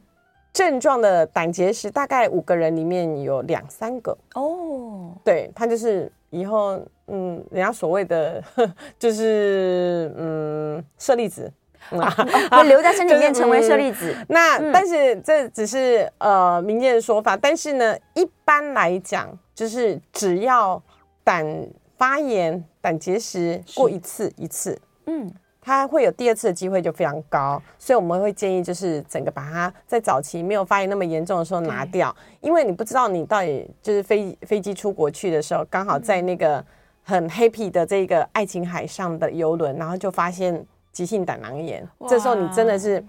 [0.53, 6.09] 症状的胆结石，大概五个人里面有两三个哦，对，它就是。
[6.35, 8.43] 以后，嗯，人家所谓的
[8.97, 11.53] 就是，嗯，舍利子，
[11.91, 14.11] 会、啊、留在身体里面成为舍利子。
[14.27, 20.81] 那、嗯、但是这只是呃民间的说法，但是呢，一般来讲，就是只要
[21.23, 21.45] 胆
[21.99, 25.31] 发炎、胆结石过一次一次，嗯。
[25.63, 36.63] 它会有第二次的机会就非常高，所以我们会建议就是整个把它在早期没有发炎那么严重的时候拿掉，因为你不知道你到底就是飞飞机出国去的时候，刚好在那个
[37.04, 43.04] 很 happy 的这个爱琴海上的游轮，然后就发现急性胆囊炎，这时候你真的是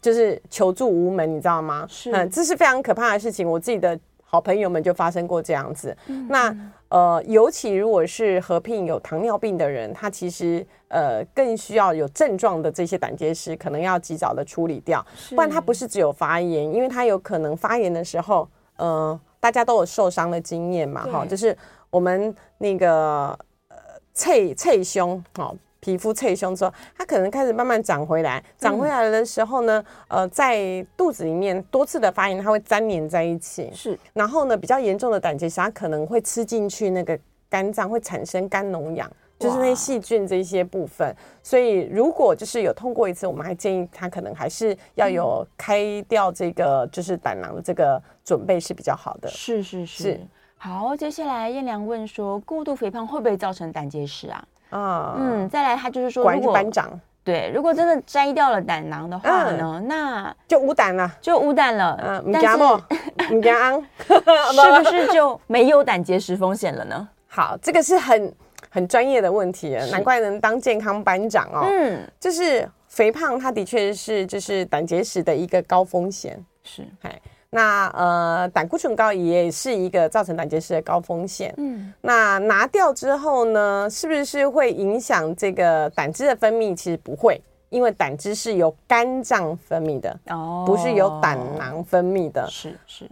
[0.00, 1.86] 就是求助无门，你知道吗？
[1.88, 3.48] 是，嗯，这是非常可怕的事情。
[3.48, 3.98] 我自己的。
[4.26, 6.52] 好朋友们就发生过这样子，嗯、那
[6.94, 21.56] 呃，尤其如果是合并有糖尿病的人，他其实呃更需要有症状的这些胆结石，可能要及早的处理掉，不然他不是只有发炎，因为他有可能发炎的时候，呃，大家都有受伤的经验嘛，哈，就是
[21.90, 23.76] 我们那个呃
[24.12, 25.52] 脆脆胸，好。
[25.84, 28.42] 皮肤脆胸之后，它可能开始慢慢长回来。
[28.56, 33.70] 长回来的时候呢，嗯、呃，在肚子里面多次的发炎，它会粘连在一起。
[33.74, 37.18] 是，然后呢，比较严重的胆结石，它可能会吃进去那个
[37.50, 41.14] 肝脏，会产生肝脓疡，就是那些细菌这些部分。
[41.42, 49.28] 所以，如果就是有痛过一次，我们还建议他可能还是要有开掉这个就是胆囊的这个准备是比较好的。
[49.28, 50.02] 是是是。
[50.02, 50.20] 是
[50.56, 54.42] 好，接下来燕良问说，过度肥胖会不会造成胆结石啊？
[54.78, 61.96] 啊，嗯，再来，他就是说，如果班长对，如果真的摘掉了胆囊的话呢，那就无胆了，就无胆了。
[62.04, 67.08] 嗯，但是你讲， 是不是就没有胆结石风险了呢？
[67.28, 68.34] 好，这个是很
[68.68, 71.66] 很专业的问题，难怪能当健康班长哦。
[71.70, 76.38] 嗯，就是肥胖，它的确是就是胆结石的一个高风险。
[76.64, 77.20] 是，哎。
[77.56, 81.54] 那呃，胆固醇高也是一个造成胆结石的高风险。
[81.56, 86.74] 嗯，那拿掉之后呢，是不是会影响这个胆汁的分泌？
[86.74, 87.40] 其实不会，
[87.70, 92.44] 因为胆汁是由肝脏分泌的，哦，不是由胆囊分泌的。
[92.50, 93.08] 是是，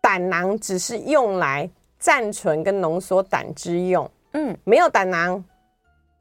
[0.00, 4.10] 胆囊只是用来暂存跟浓缩胆汁用。
[4.32, 5.44] 嗯，没有胆囊，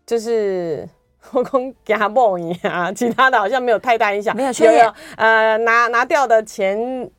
[0.05, 0.85] 就是
[1.31, 4.35] 我讲假梦一样，其他的好像没有太大影响。
[4.35, 4.93] 没有缺点。
[5.15, 7.09] 呃，拿拿掉的钱。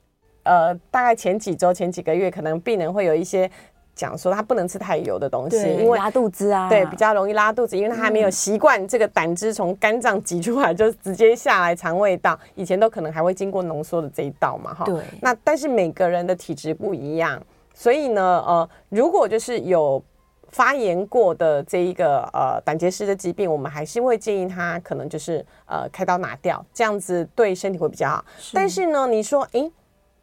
[0.44, 3.50] 呃，大概前几周、前几个月，可能病人会有一些
[3.94, 14.84] 讲说他不能吃太油的东西，因为拉肚子啊，对，比较容易拉肚子，因为他还没有习惯这个胆汁从肝脏挤出来就直接下来肠胃道，以前都可能还会经过浓缩的这一道嘛，哈。
[14.84, 15.02] 对。
[15.20, 17.40] 那但是每个人的体质不一样，
[17.74, 20.02] 所以呢，呃，如果就是有
[20.48, 28.24] 发炎过的这一个呃胆结石的疾病，我们还是会建议他可能就是呃开刀拿掉，这样子对身体会比较好。
[28.38, 28.52] 是。
[28.54, 29.70] 但是呢，你说，诶。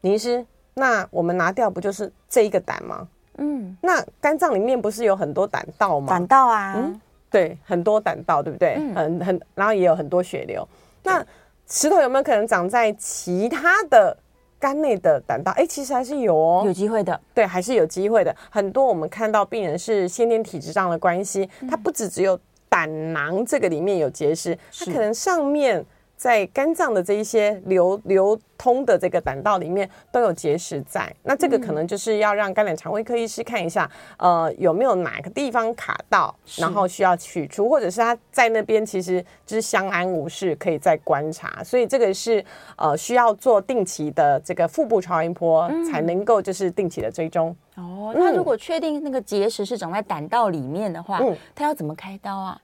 [0.02, 3.08] 林医师，那我们拿掉不就是这一个胆吗？
[3.38, 6.08] 嗯，那肝脏里面不是有很多胆道吗？
[6.10, 8.76] 胆道啊，嗯，对，很多胆道，对不对？
[8.78, 10.68] 嗯，很很，然后也有很多血流。
[11.04, 11.26] 那
[11.68, 14.16] 石头有没有可能长在其他的
[14.60, 15.52] 肝内的胆道？
[15.54, 17.20] 哎，其实还是有哦，有机会的。
[17.34, 18.36] 对，还是有机会的。
[18.50, 25.86] 很多我们看到病人是先天体质上的关系，它不只只有胆囊这个里面有结石，它可能上面。
[26.20, 41.64] 在肝脏的这一些流流通的这个胆道里面都有结石在，那这个可能就是要让肝胆肠胃科医师看一下，呃，有没有哪个地方卡到，然后需要取出，或者是他在那边其实就是相安无事，可以再观察。
[41.64, 42.44] 所以这个是
[42.76, 47.56] 呃需要做定期的这个腹部超音波才能够就是定期的追踪。
[47.78, 52.62] 哦，那如果确定那个结石是长在胆道里面的话，嗯，他要怎么开刀啊？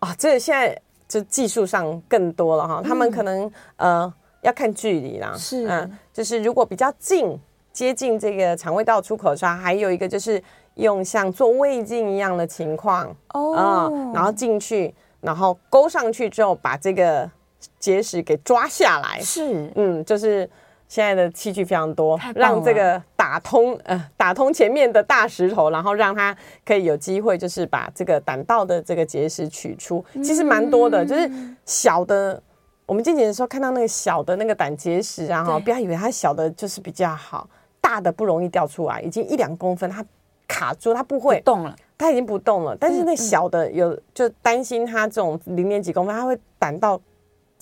[0.00, 0.76] 啊，这个现在。
[1.08, 7.38] 就技术上更多了哈，他们可能呃要看距离啦，是嗯，就是如果比较近
[7.72, 10.42] 接近这个肠胃道出口刷，还有一个就是
[10.74, 17.30] 用像做胃镜一样的情况哦、嗯，然后进去，然后勾上去之后，把这个
[17.78, 19.20] 结石给抓下来。
[19.20, 20.48] 是，嗯，就是。
[20.88, 30.04] 现在的器具非常多，让这个打通呃打通前面的大石头，然后让它可以有机会就是把这个胆道的这个结石取出。
[30.22, 31.28] 其实蛮多的，就是
[31.64, 32.40] 小的，
[32.86, 37.48] 我们进检的时候看到那个小的那个胆结石啊，哈，不要以为它小的就是比较好，
[37.80, 40.04] 大的不容易掉出来，已经一两公分它
[40.46, 42.76] 卡住，它不会不动了，它已经不动了。
[42.78, 47.00] 但是那小的有就担心它这种零点几公分，它会胆道。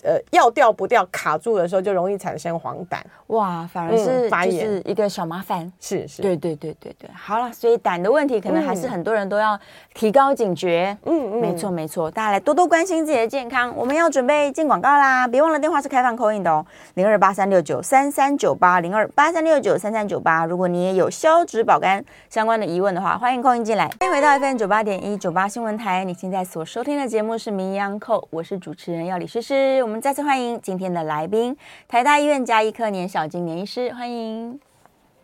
[0.05, 2.99] 呃，要掉不掉，卡住的时候就容易产生黄疸。
[3.29, 5.61] 哇，反而是就是一个小麻烦。
[5.65, 7.11] 嗯、是是，对对对对对。
[7.15, 9.59] 好了，所以胆的问题可能还是很多人都要
[9.95, 10.97] 提高警觉。
[11.05, 13.75] 嗯嗯，没错没错，大家来多多关心自己的健康。
[13.75, 20.45] 我们要准备进广告啦，别忘了电话是开放 call in 的哦，零二八三六九三三九八零二八三六九三三九八。
[20.45, 23.91] 如果你也有消脂保肝相关的疑问的话，欢迎 call in 进来。
[24.01, 29.83] 欢迎回到 FM 九八点一九八新闻台，你现在所收听的节目是《名医央叩》，我是主持人要李诗诗。
[29.83, 31.57] 我们再次欢迎今天的来宾，
[31.89, 34.59] 台大医院加医科年小金年医师，欢迎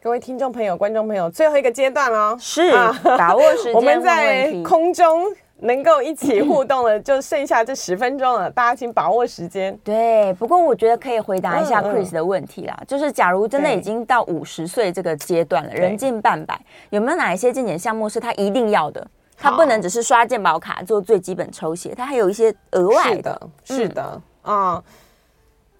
[0.02, 1.28] 各位听众朋友、观众朋友。
[1.30, 3.74] 最后一个阶段哦，是、啊、把握时间。
[3.74, 5.24] 我们在空中
[5.58, 9.76] 能够一起互动的，就剩下这十分钟了，大家请把握时间。
[9.84, 16.58] 对，不过我觉得可以回答一下 Chris 的问题啦，嗯嗯、就是假如真的已经到五十岁这个阶段了，人近半百，
[16.90, 19.06] 有没有哪一些健检项目是他一定要的？
[19.42, 23.40] 他不能只是刷健保卡做最基本抽血，他还有一些额外的。
[23.64, 24.82] 是的，啊、嗯。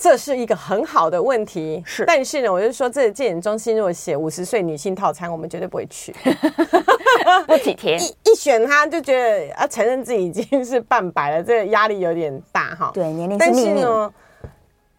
[0.03, 2.07] 这是一个很好的问题，是。
[2.07, 6.11] 但是呢，我就说，这个健检中心如果写五十岁女性套餐，我们绝对不会去，
[7.47, 7.99] 不体贴。
[8.01, 12.91] 一一选他就觉得啊承认自己已经是半白了，这个压力有点大哈。
[12.95, 13.37] 对，年龄。
[13.37, 14.11] 但是呢，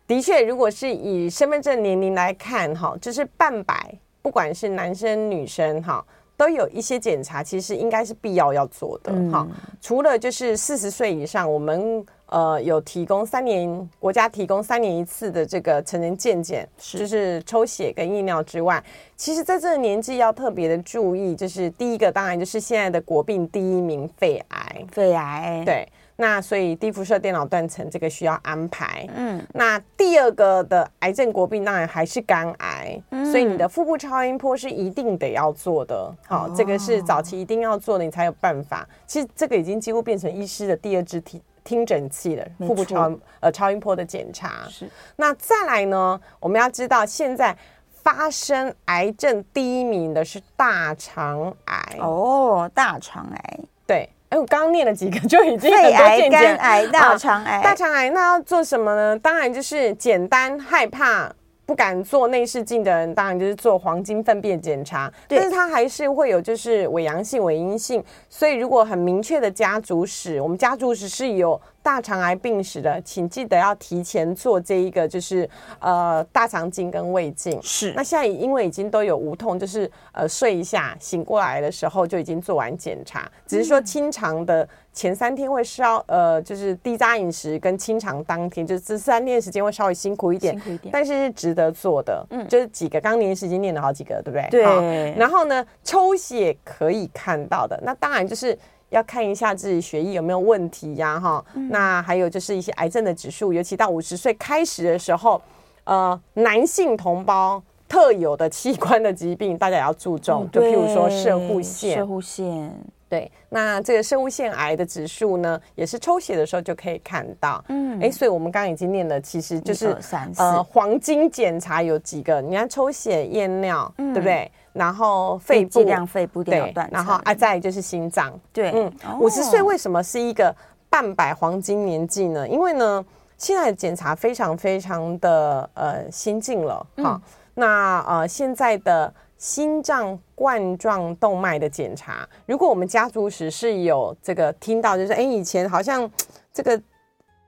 [0.06, 6.06] 的确，如果是以身份证年龄来看哈，就是半百，不管是男生女生哈，
[6.38, 9.48] 都有一些检查，其实应该是必要要做的哈。
[9.50, 9.52] 嗯、
[9.82, 12.06] 除了就是四十岁以上，我们。
[12.32, 16.98] 呃，有提供三年，国家提供三年一次的这个成人健检，是。
[16.98, 18.82] 就是抽血跟验尿之外，
[19.18, 38.88] 其实在这个年纪要特别的注意，就是第一个当然就是现在的国病第一名肺癌，肺癌，对，那所以低辐射电脑断层这个需要安排，嗯，那第二个的癌症国病当然还是肝癌，嗯，所以你的腹部超音波是一定得要做的，好，哦，这个是早期一定要做的，你才有办法。
[39.06, 41.42] 其实这个已经几乎变成医师的第二支体。
[41.64, 46.20] 听诊器的腹部超呃超音波的检查是，那再来呢？
[46.40, 47.56] 我们要知道现在
[48.04, 59.20] 发生癌症第一名的是大肠癌哦，大肠癌对，哎，我刚刚念了几个就已经 肺癌、肝癌、大肠癌、大肠癌，那要做什么呢？
[59.20, 61.32] 当然就是简单害怕。
[61.72, 71.62] 不敢做内视镜的人，当然就是做黄金粪便检查，但是他还是会有就是伪阳性、伪阴性，所以如果很明确的家族史，我们家族史是有。
[71.84, 77.60] 大肠癌病史的，请记得要提前做这一个，就是呃大肠镜跟胃镜。
[77.62, 92.26] 是，那现在因为已经都有无痛，就是呃睡一下醒过来的时候就已经做完检查，只是说清肠的前三天会稍呃就是低渣饮食跟清肠当天，就是这三天时间会稍微辛苦一点，辛苦一点，但是是值得做的。
[92.30, 94.48] 嗯，就是几个刚年时间念了好几个，对不对？
[94.52, 95.16] 对。
[95.18, 98.58] 然后呢，抽血可以看到的，那当然就是。
[98.92, 101.44] 要看一下自己血液有没有问题呀，哈。
[101.70, 105.42] 那还有就是一些癌症的指数，尤其到五十岁开始的时候，
[105.86, 110.48] 呃，男性同胞特有的器官的疾病，大家也要注重。
[110.52, 112.74] 就譬如说射护腺，射护腺，
[113.10, 113.32] 对。
[113.50, 117.64] 那这个摄护腺癌的指数呢，也是抽血的时候就可以看到。
[117.70, 119.98] 嗯，哎，所以我们刚刚已经念了，其实就是
[120.38, 122.42] 呃，黄金检查有几个？
[122.42, 124.52] 你看抽血、验尿，对不对？
[124.74, 128.32] 然后肺部，剂量肺部电脑断层，然后啊，再就是心脏。
[128.54, 130.56] 对，嗯，五十岁为什么是一个
[130.90, 132.48] 半百黄金年纪呢？
[132.48, 133.06] 因为呢，
[133.38, 136.76] 现在的检查非常非常的呃先进了。
[136.98, 137.22] 哈，嗯，
[137.56, 146.10] 那呃现在的心脏冠状动脉的检查，如果我们家族史是有这个听到，就是哎以前好像
[146.54, 146.82] 这个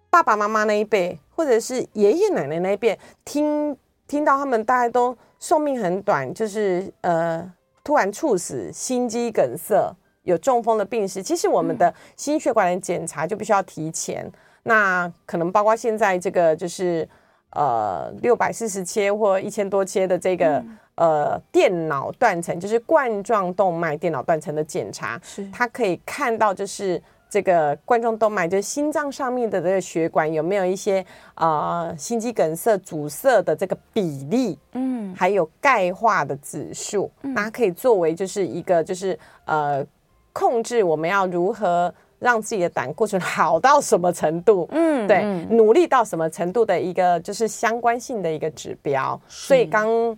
[0.09, 5.17] 爸爸妈妈那一辈，或者是爷爷奶奶那一辈，听听到他们大概都。
[5.43, 7.51] 寿命很短，就是呃
[7.83, 11.21] 突然猝死、心肌梗塞、有中风的病史。
[11.21, 14.23] 其实我们的心血管的检查就必须要提前。
[14.25, 14.33] 嗯、
[14.63, 17.05] 那可能包括现在这个就是
[17.49, 31.03] 呃六百四十切或一千多切的这个、嗯、呃电脑断层，就是冠状动脉电脑断层的检查，是它可以看到就是这个冠状动脉，就是心脏上面的这个血管有没有一些
[31.33, 39.83] 啊、呃、心肌梗塞阻塞的这个比例，嗯，还有钙化的指数，嗯、那可以作为就是一个就是呃
[40.31, 50.15] 控制我们要如何让自己的胆固醇好到什么程度，嗯，对，嗯、努力到什么程度的一个就是相关性的一个指标，所以刚。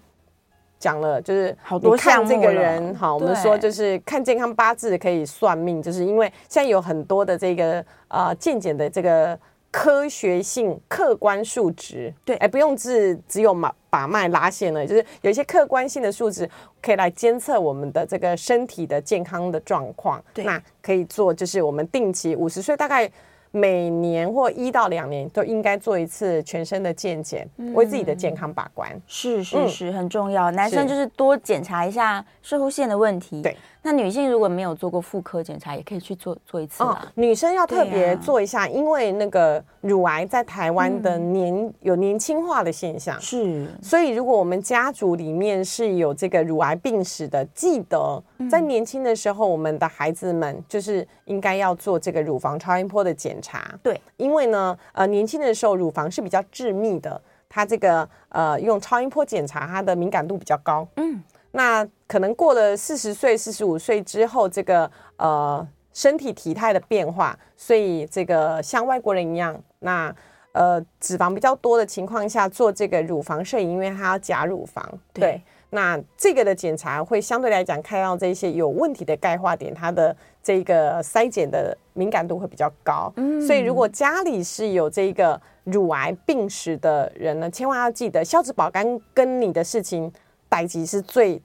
[0.85, 9.35] 讲了就是好多看这个人好，我们说就是看健康八字可以算命，就是因为现在有很多的这个啊健检的这个
[9.71, 16.47] 科学性客观数值，对，哎，不用是只有把把脉拉线了，就是有一些客观性的数值
[16.83, 20.23] 可以来监测我们的这个身体的健康的状况。
[20.35, 23.11] 对，那可以做就是我们定期五十岁大概。
[23.55, 28.91] 每年或一到两年都应该做一次全身的健检，嗯、为自己的健康把关。
[29.07, 30.51] 是是是，很重要。
[30.51, 33.41] 嗯、男生就是多检查一下射护腺的问题。
[33.41, 33.55] 对。
[33.85, 37.07] 那女性如果没有做过妇科检查，也可以去做做一次啊、哦。
[37.13, 43.67] 女生要特别做一下，啊、因为那个乳癌在台湾的年、嗯、有年轻化的现象，是。
[43.83, 53.71] 所以如果我们家族里面是有这个乳癌病史的，记得在年轻的时候，我们的孩子们就是应该要做这个乳房超音波的检查。
[53.83, 60.87] 对，因为呢，呃，年轻的时候乳房是比较致密的，它这个呃用超音波检查，它的敏感度比较高。
[60.95, 61.21] 嗯。
[61.55, 70.13] 那可能过了四十岁、四十五岁之后，这个呃身体体态的变化，所以这个像外国人一样，那
[70.51, 75.41] 呃脂肪比较多的情况下做这个乳房摄影，因为它要假乳房，对，对。
[75.69, 83.11] 那这个的检查会相对来讲看到这些有问题的钙化点，它的这个筛检的敏感度会比较高。
[83.15, 83.41] 嗯。
[83.41, 90.11] 所以如果家里是有这个乳癌病史的人呢，千万要记得，消脂保肝跟你的事情。
[90.55, 91.41] 代志是最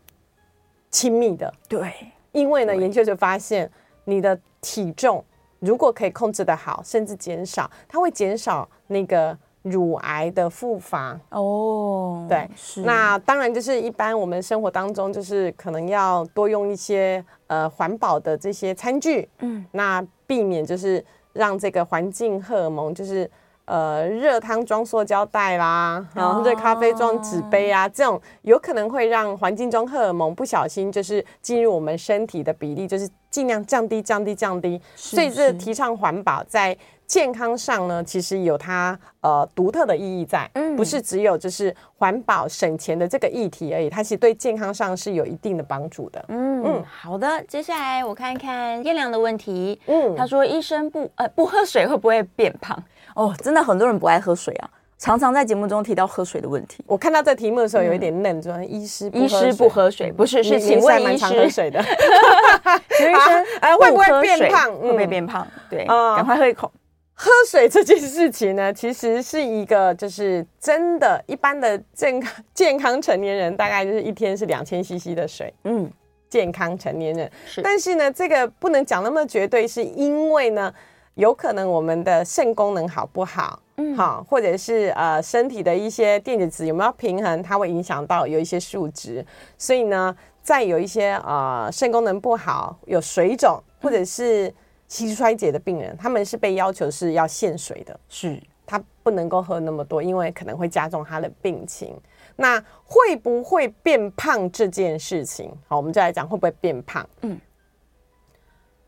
[0.89, 1.93] 亲密的，对，
[2.31, 3.69] 因为呢，研究就发现，
[4.05, 5.25] 你的体重
[5.59, 11.19] 如果可以控制的好，甚至减少，它会减少那个乳癌的复发。
[11.31, 12.83] 哦，对，是。
[12.83, 23.29] 那当然就是一般我们生活当中，就是可能要多用一些呃环保的这些餐具，嗯，那避免就是让这个环境荷尔蒙就是。
[23.71, 34.81] 呃，热汤装塑胶袋啦，然后热咖啡装纸杯啊，这种有可能会让环境中荷尔蒙不小心就是进入我们身体的比例，就是尽量降低、降低、降低。
[34.97, 46.25] 是是，所以这提倡环保在健康上呢，其实有它呃独特的意义在，嗯，不是只有就是环保省钱的这个议题而已，它其实对健康上是有一定的帮助的。
[46.27, 49.81] 嗯嗯，好的，接下来我看看燕良的问题。
[49.87, 52.77] 嗯，他说医生不呃不喝水会不会变胖？
[53.15, 56.85] 哦，真的很多人不爱喝水啊，常常在节目中提到喝水的问题。
[56.87, 61.81] 我看到这题目的时候有一点愣，说医师医师不喝水，不是是请问医师喝水的，
[63.01, 64.75] 医生哎 会不会变胖？
[64.75, 65.47] 会不会变胖？
[65.69, 66.71] 对，赶快喝一口。
[67.15, 75.53] 喝水这件事情呢，其实是一个就是真的，一般的健康健康成年人大概就是一天是两千 CC 的水。
[75.65, 75.91] 嗯，
[76.31, 80.73] 健康成年人是，但是呢，这个不能讲那么绝对，是因为呢。
[81.21, 89.23] 有可能我们的肾功能好不好，嗯，好，或者是呃身体的一些电解质有没有平衡，它会影响到有一些数值。
[89.59, 94.51] 所以呢，在有一些呃肾功能不好、有水肿或者是
[94.89, 101.95] 膝衰竭的病人，他们是被要求是要限水的，是，他不能够喝那么多，因为可能会加重他的病情。
[102.37, 107.39] 那会不会变胖这件事情，好，我们就来讲会不会变胖，嗯。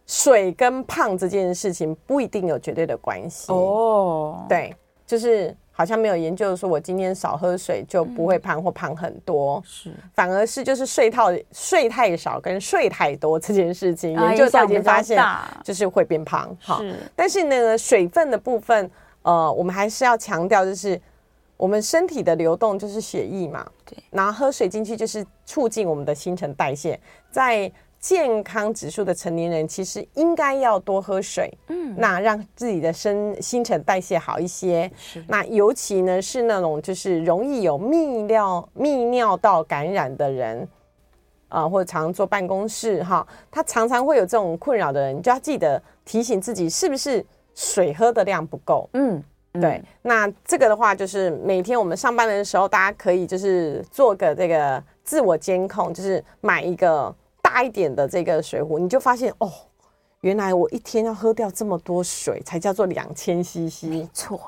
[0.06, 4.44] 水跟胖这件事情不一定有绝对的关系哦。
[4.48, 4.74] 对，
[5.06, 15.24] 就是好像没有研究说我今天少喝水就不会胖或胖很多，是，反而是就是睡套睡太少跟睡太多这件事情，研究已经发现
[15.64, 16.54] 就是会变胖。
[16.60, 16.82] 好，
[17.16, 18.90] 但是呢，水分的部分，
[19.22, 21.00] 呃，我们还是要强调，就是
[21.56, 27.00] 我们身体的流动就是血液嘛，对，然后喝水进去就是促进我们的新陈代谢，
[27.30, 27.72] 在。
[28.02, 34.90] 健康指数的成年人其实应该要多喝水，嗯，那让自己的身新陈代谢好一些。
[34.96, 40.68] 是，那尤其呢是那种就是容易有泌尿泌尿道感染的人，
[41.46, 47.24] 啊、呃，或者常常坐办公室哈，他常常会有这种困扰的人，你就要记得提醒自己是不是
[47.54, 48.90] 水喝的量不够。
[48.94, 49.22] 嗯，
[49.52, 49.80] 对。
[50.02, 57.14] 那这个的话，就是每天我们上班的时候，大家可以就是做个这个自我监控，就是买一个。
[57.52, 59.52] 大一点的这个水壶，你就发现哦，
[60.22, 63.84] 原来我一天要喝掉这么多水才叫做两千 CC。
[63.88, 64.40] 没错，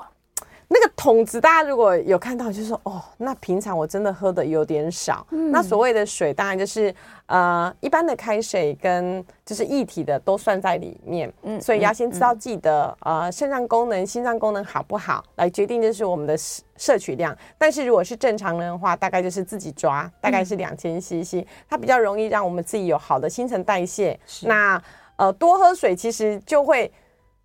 [0.95, 5.27] 桶子，大家如果有看到，就是说哦，那平常我真的喝的有点少。
[5.31, 6.93] 嗯、那所谓的水，当然就是
[7.25, 11.31] 呃一般的开水跟就是液体的都算在里面。
[11.43, 16.35] 嗯，所以要先知道自己的、嗯、呃肾脏功能、心脏功能好不好，来决定就是我们的
[16.77, 17.37] 摄取量。
[17.57, 24.17] 但是如果是正常人的话，大概就是自己抓，大概是两千 CC，它比较容易让我们自己有好的新陈代谢。
[24.25, 24.81] 是那
[25.17, 26.89] 呃多喝水，其实就会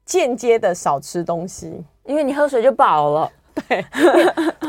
[0.05, 3.31] 间接的少吃东西，因为你喝水就饱了。
[3.69, 3.85] 对，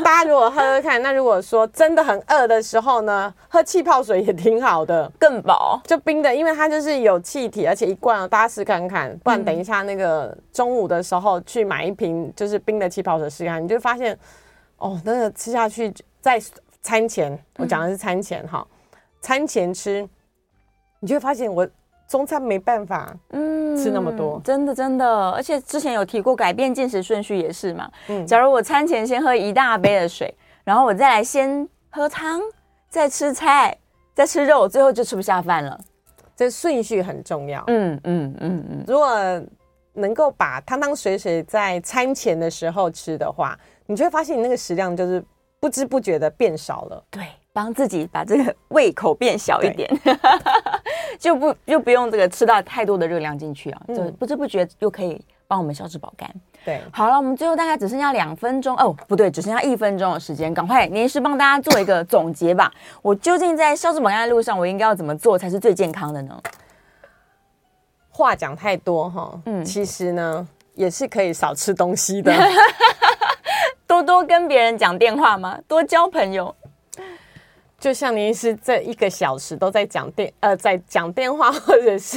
[0.04, 5.80] 大家如果喝喝看，那如果说真的很饿的时候呢，喝气泡水也挺好的，更饱。
[5.84, 9.16] 就冰的，因为它就是有气体，而且一罐，大家试看看。
[9.24, 14.18] 不然等一下那个中午的时候去买一瓶就是冰的气泡水试看，你就发现
[14.78, 16.40] 哦，那个吃下去在
[16.82, 18.66] 餐前，我讲的是餐前哈，
[19.20, 20.08] 餐前吃，
[21.00, 21.68] 你就会发现我。
[22.12, 32.38] 中餐没办法，嗯，吃那么多，真的真的，而且之前有提过改变进食顺序也是嘛，嗯，假如我餐前先喝一大杯的水，然后我再来先喝汤，
[32.90, 33.74] 再吃菜，
[34.12, 35.80] 再吃肉，最后就吃不下饭了，
[36.36, 39.08] 这顺序很重要，嗯嗯嗯嗯，如果
[39.94, 45.24] 能够把汤汤水水在餐前的时候吃的话，你就会发现你那个食量就是
[45.58, 47.22] 不知不觉的变少了，对。
[47.54, 50.14] 帮自己把这个胃口变小一点，对
[51.18, 56.30] 就不就不用这个吃到太多的热量进去啊，嗯、就不知不觉又可以帮我们消脂保肝。
[56.64, 62.72] 对，好了，我们最后大概只剩下两分钟哦，不对，只剩下一分钟的时间，赶快年医师帮大家做一个总结吧。
[63.02, 66.40] 我究竟在消脂保肝的路上，我应该要怎么做才是最健康的呢？
[68.10, 72.32] 话讲太多哈，嗯，其实呢也是可以少吃东西的，
[73.86, 75.58] 多多跟别人讲电话吗？
[75.66, 76.54] 多交朋友。
[77.82, 82.16] 就像您是这一个小时都在讲电呃，在讲电话或者是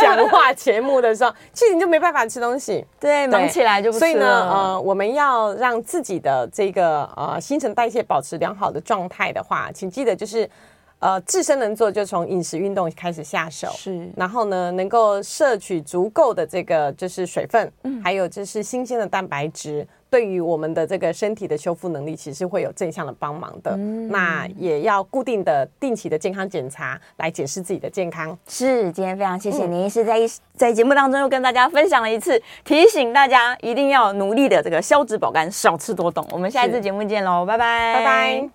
[0.00, 4.10] 讲话节目的时候，其实你就没办法吃东西， 对，忙起来就不吃了。
[4.10, 10.50] 所以呢，呃，我们要让自己的这个呃新陈代谢保持良好的状态的话，请记得就是
[10.98, 19.86] 呃自身能做就从饮食运动开始下手，是，然后呢能够摄取足够的这个就是水分，嗯，还有就是新鲜的蛋白质。
[20.10, 23.72] 对于我们的这个身体的修复能力，其实会有正向的帮忙的。
[23.76, 28.36] 嗯、那也要固定的、定期的健康检查，来检视自己的健康。
[28.46, 30.18] 是，今天非常谢谢您，是在
[30.54, 36.26] 在节目当中又跟大家分享了一次，提醒大家一定要努力的这个消脂保肝，少吃多动。
[36.30, 38.46] 我们下一次节目见喽，拜拜，拜拜。